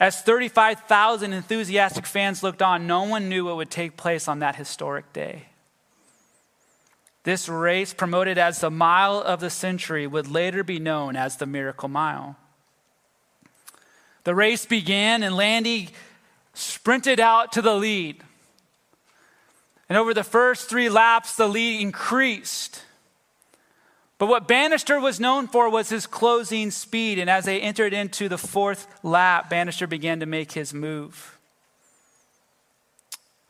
as 0.00 0.22
35,000 0.22 1.34
enthusiastic 1.34 2.06
fans 2.06 2.42
looked 2.42 2.62
on, 2.62 2.86
no 2.86 3.02
one 3.02 3.28
knew 3.28 3.44
what 3.44 3.56
would 3.56 3.70
take 3.70 3.98
place 3.98 4.26
on 4.26 4.38
that 4.38 4.56
historic 4.56 5.12
day. 5.12 5.44
This 7.22 7.50
race, 7.50 7.92
promoted 7.92 8.38
as 8.38 8.60
the 8.60 8.70
mile 8.70 9.18
of 9.20 9.40
the 9.40 9.50
century, 9.50 10.06
would 10.06 10.26
later 10.26 10.64
be 10.64 10.78
known 10.78 11.16
as 11.16 11.36
the 11.36 11.44
Miracle 11.44 11.90
Mile. 11.90 12.36
The 14.24 14.34
race 14.34 14.64
began, 14.64 15.22
and 15.22 15.36
Landy 15.36 15.90
sprinted 16.54 17.20
out 17.20 17.52
to 17.52 17.62
the 17.62 17.74
lead. 17.74 18.22
And 19.90 19.98
over 19.98 20.14
the 20.14 20.24
first 20.24 20.70
three 20.70 20.88
laps, 20.88 21.36
the 21.36 21.48
lead 21.48 21.82
increased. 21.82 22.84
But 24.20 24.26
what 24.26 24.46
Bannister 24.46 25.00
was 25.00 25.18
known 25.18 25.48
for 25.48 25.70
was 25.70 25.88
his 25.88 26.06
closing 26.06 26.70
speed. 26.70 27.18
And 27.18 27.30
as 27.30 27.46
they 27.46 27.58
entered 27.58 27.94
into 27.94 28.28
the 28.28 28.36
fourth 28.36 28.86
lap, 29.02 29.48
Bannister 29.48 29.86
began 29.86 30.20
to 30.20 30.26
make 30.26 30.52
his 30.52 30.74
move. 30.74 31.38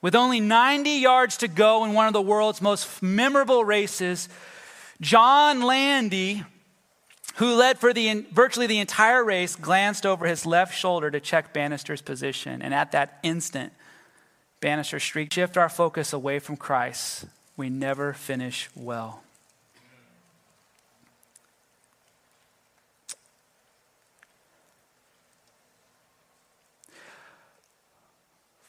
With 0.00 0.14
only 0.14 0.38
90 0.38 0.90
yards 0.90 1.38
to 1.38 1.48
go 1.48 1.84
in 1.84 1.92
one 1.92 2.06
of 2.06 2.12
the 2.12 2.22
world's 2.22 2.62
most 2.62 3.02
memorable 3.02 3.64
races, 3.64 4.28
John 5.00 5.62
Landy, 5.62 6.44
who 7.34 7.56
led 7.56 7.80
for 7.80 7.92
the, 7.92 8.24
virtually 8.30 8.68
the 8.68 8.78
entire 8.78 9.24
race, 9.24 9.56
glanced 9.56 10.06
over 10.06 10.24
his 10.24 10.46
left 10.46 10.78
shoulder 10.78 11.10
to 11.10 11.18
check 11.18 11.52
Bannister's 11.52 12.00
position. 12.00 12.62
And 12.62 12.72
at 12.72 12.92
that 12.92 13.18
instant, 13.24 13.72
Bannister 14.60 15.00
shrieked, 15.00 15.34
Shift 15.34 15.56
our 15.56 15.68
focus 15.68 16.12
away 16.12 16.38
from 16.38 16.56
Christ. 16.56 17.24
We 17.56 17.70
never 17.70 18.12
finish 18.12 18.68
well. 18.76 19.24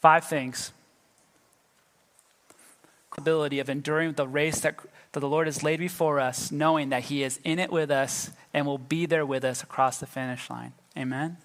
Five 0.01 0.25
things. 0.25 0.71
Ability 3.17 3.59
of 3.59 3.69
enduring 3.69 4.13
the 4.13 4.27
race 4.27 4.61
that, 4.61 4.79
that 5.11 5.19
the 5.19 5.29
Lord 5.29 5.45
has 5.45 5.63
laid 5.63 5.79
before 5.79 6.19
us, 6.19 6.51
knowing 6.51 6.89
that 6.89 7.03
He 7.03 7.23
is 7.23 7.39
in 7.43 7.59
it 7.59 7.71
with 7.71 7.91
us 7.91 8.31
and 8.53 8.65
will 8.65 8.79
be 8.79 9.05
there 9.05 9.25
with 9.25 9.45
us 9.45 9.61
across 9.61 9.99
the 9.99 10.07
finish 10.07 10.49
line. 10.49 10.73
Amen? 10.97 11.37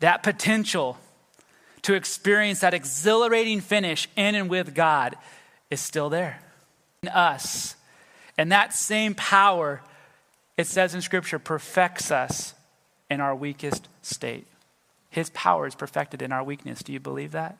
That 0.00 0.22
potential 0.22 0.98
to 1.82 1.94
experience 1.94 2.60
that 2.60 2.72
exhilarating 2.72 3.60
finish 3.60 4.08
in 4.16 4.34
and 4.34 4.48
with 4.48 4.74
God 4.74 5.16
is 5.70 5.80
still 5.80 6.08
there 6.08 6.40
in 7.02 7.08
us. 7.10 7.76
And 8.38 8.50
that 8.52 8.72
same 8.72 9.14
power, 9.14 9.82
it 10.56 10.66
says 10.66 10.94
in 10.94 11.02
Scripture, 11.02 11.38
perfects 11.38 12.10
us 12.10 12.54
in 13.10 13.20
our 13.20 13.34
weakest 13.34 13.88
state. 14.00 14.46
His 15.12 15.28
power 15.30 15.66
is 15.66 15.74
perfected 15.74 16.22
in 16.22 16.32
our 16.32 16.42
weakness. 16.42 16.82
Do 16.82 16.90
you 16.90 16.98
believe 16.98 17.32
that? 17.32 17.58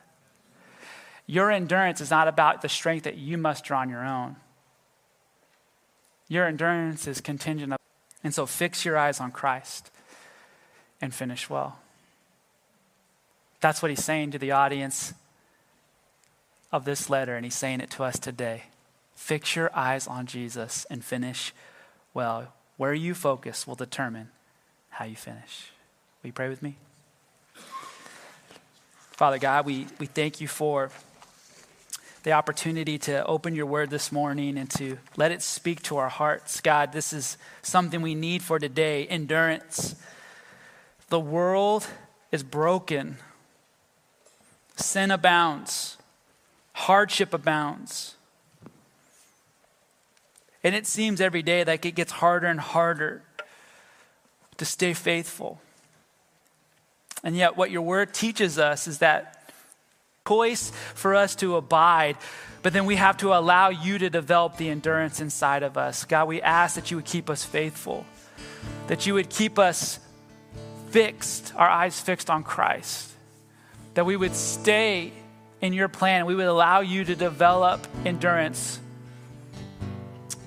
Your 1.27 1.51
endurance 1.51 2.01
is 2.01 2.09
not 2.09 2.27
about 2.27 2.63
the 2.63 2.67
strength 2.67 3.03
that 3.03 3.15
you 3.15 3.37
must 3.37 3.63
draw 3.63 3.81
on 3.81 3.91
your 3.91 4.03
own. 4.03 4.37
Your 6.27 6.47
endurance 6.47 7.05
is 7.07 7.21
contingent. 7.21 7.75
And 8.23 8.33
so 8.33 8.47
fix 8.47 8.83
your 8.85 8.97
eyes 8.97 9.19
on 9.19 9.31
Christ 9.31 9.91
and 10.99 11.13
finish 11.13 11.47
well. 11.47 11.77
That's 13.61 13.83
what 13.83 13.91
he's 13.91 14.03
saying 14.03 14.31
to 14.31 14.39
the 14.39 14.51
audience 14.51 15.13
of 16.71 16.85
this 16.85 17.07
letter, 17.07 17.35
and 17.35 17.45
he's 17.45 17.53
saying 17.53 17.81
it 17.81 17.91
to 17.91 18.03
us 18.03 18.17
today. 18.17 18.63
Fix 19.13 19.55
your 19.55 19.69
eyes 19.75 20.07
on 20.07 20.25
Jesus 20.25 20.87
and 20.89 21.05
finish 21.05 21.53
well. 22.15 22.51
Where 22.77 22.95
you 22.95 23.13
focus 23.13 23.67
will 23.67 23.75
determine 23.75 24.29
how 24.89 25.05
you 25.05 25.15
finish. 25.15 25.69
Will 26.23 26.29
you 26.29 26.33
pray 26.33 26.49
with 26.49 26.63
me? 26.63 26.77
Father 29.23 29.39
God, 29.39 29.65
we, 29.65 29.87
we 29.99 30.05
thank 30.05 30.41
you 30.41 30.49
for 30.49 30.91
the 32.23 32.33
opportunity 32.33 32.97
to 32.97 33.25
open 33.25 33.55
your 33.55 33.65
word 33.65 33.89
this 33.89 34.11
morning 34.11 34.57
and 34.57 34.69
to 34.71 34.97
let 35.15 35.31
it 35.31 35.41
speak 35.41 35.81
to 35.83 35.95
our 35.95 36.09
hearts. 36.09 36.59
God, 36.59 36.91
this 36.91 37.13
is 37.13 37.37
something 37.61 38.01
we 38.01 38.15
need 38.15 38.43
for 38.43 38.59
today 38.59 39.07
endurance. 39.07 39.95
The 41.07 41.21
world 41.21 41.87
is 42.33 42.43
broken, 42.43 43.15
sin 44.75 45.09
abounds, 45.09 45.97
hardship 46.73 47.33
abounds. 47.33 48.15
And 50.65 50.75
it 50.75 50.85
seems 50.85 51.21
every 51.21 51.43
day 51.43 51.63
like 51.63 51.85
it 51.85 51.95
gets 51.95 52.11
harder 52.11 52.47
and 52.47 52.59
harder 52.59 53.21
to 54.57 54.65
stay 54.65 54.93
faithful. 54.93 55.61
And 57.23 57.35
yet, 57.37 57.55
what 57.55 57.71
your 57.71 57.81
word 57.81 58.13
teaches 58.13 58.59
us 58.59 58.87
is 58.87 58.99
that 58.99 59.51
choice 60.27 60.71
for 60.93 61.15
us 61.15 61.35
to 61.35 61.55
abide, 61.55 62.17
but 62.61 62.73
then 62.73 62.85
we 62.85 62.95
have 62.95 63.17
to 63.17 63.33
allow 63.33 63.69
you 63.69 63.97
to 63.97 64.09
develop 64.09 64.57
the 64.57 64.69
endurance 64.69 65.19
inside 65.19 65.63
of 65.63 65.77
us. 65.77 66.05
God, 66.05 66.27
we 66.27 66.41
ask 66.41 66.75
that 66.75 66.91
you 66.91 66.97
would 66.97 67.05
keep 67.05 67.29
us 67.29 67.43
faithful, 67.43 68.05
that 68.87 69.05
you 69.05 69.13
would 69.13 69.29
keep 69.29 69.59
us 69.59 69.99
fixed, 70.89 71.53
our 71.55 71.69
eyes 71.69 71.99
fixed 71.99 72.29
on 72.29 72.43
Christ, 72.43 73.11
that 73.95 74.05
we 74.05 74.15
would 74.15 74.35
stay 74.35 75.11
in 75.61 75.73
your 75.73 75.87
plan. 75.87 76.25
We 76.25 76.35
would 76.35 76.45
allow 76.45 76.81
you 76.81 77.03
to 77.05 77.15
develop 77.15 77.85
endurance, 78.05 78.79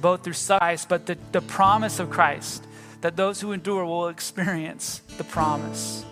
both 0.01 0.25
through 0.25 0.35
Christ, 0.59 0.89
but 0.89 1.07
the, 1.07 1.17
the 1.33 1.41
promise 1.41 2.01
of 2.01 2.11
Christ, 2.11 2.65
that 3.01 3.17
those 3.17 3.41
who 3.41 3.53
endure 3.53 3.85
will 3.85 4.09
experience 4.09 5.01
the 5.17 5.25
promise. 5.25 6.05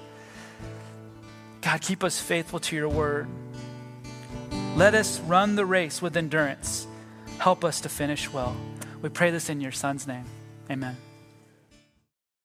God, 1.65 1.81
keep 1.81 2.05
us 2.05 2.21
faithful 2.21 2.61
to 2.61 2.77
your 2.77 2.91
word. 2.91 3.27
Let 4.77 4.95
us 4.95 5.19
run 5.21 5.57
the 5.57 5.65
race 5.65 6.03
with 6.03 6.15
endurance. 6.15 6.87
Help 7.39 7.65
us 7.65 7.81
to 7.81 7.89
finish 7.89 8.31
well. 8.31 8.55
We 9.01 9.09
pray 9.09 9.31
this 9.31 9.49
in 9.49 9.63
your 9.63 9.73
son's 9.73 10.07
name. 10.07 10.27
Amen. 10.71 10.97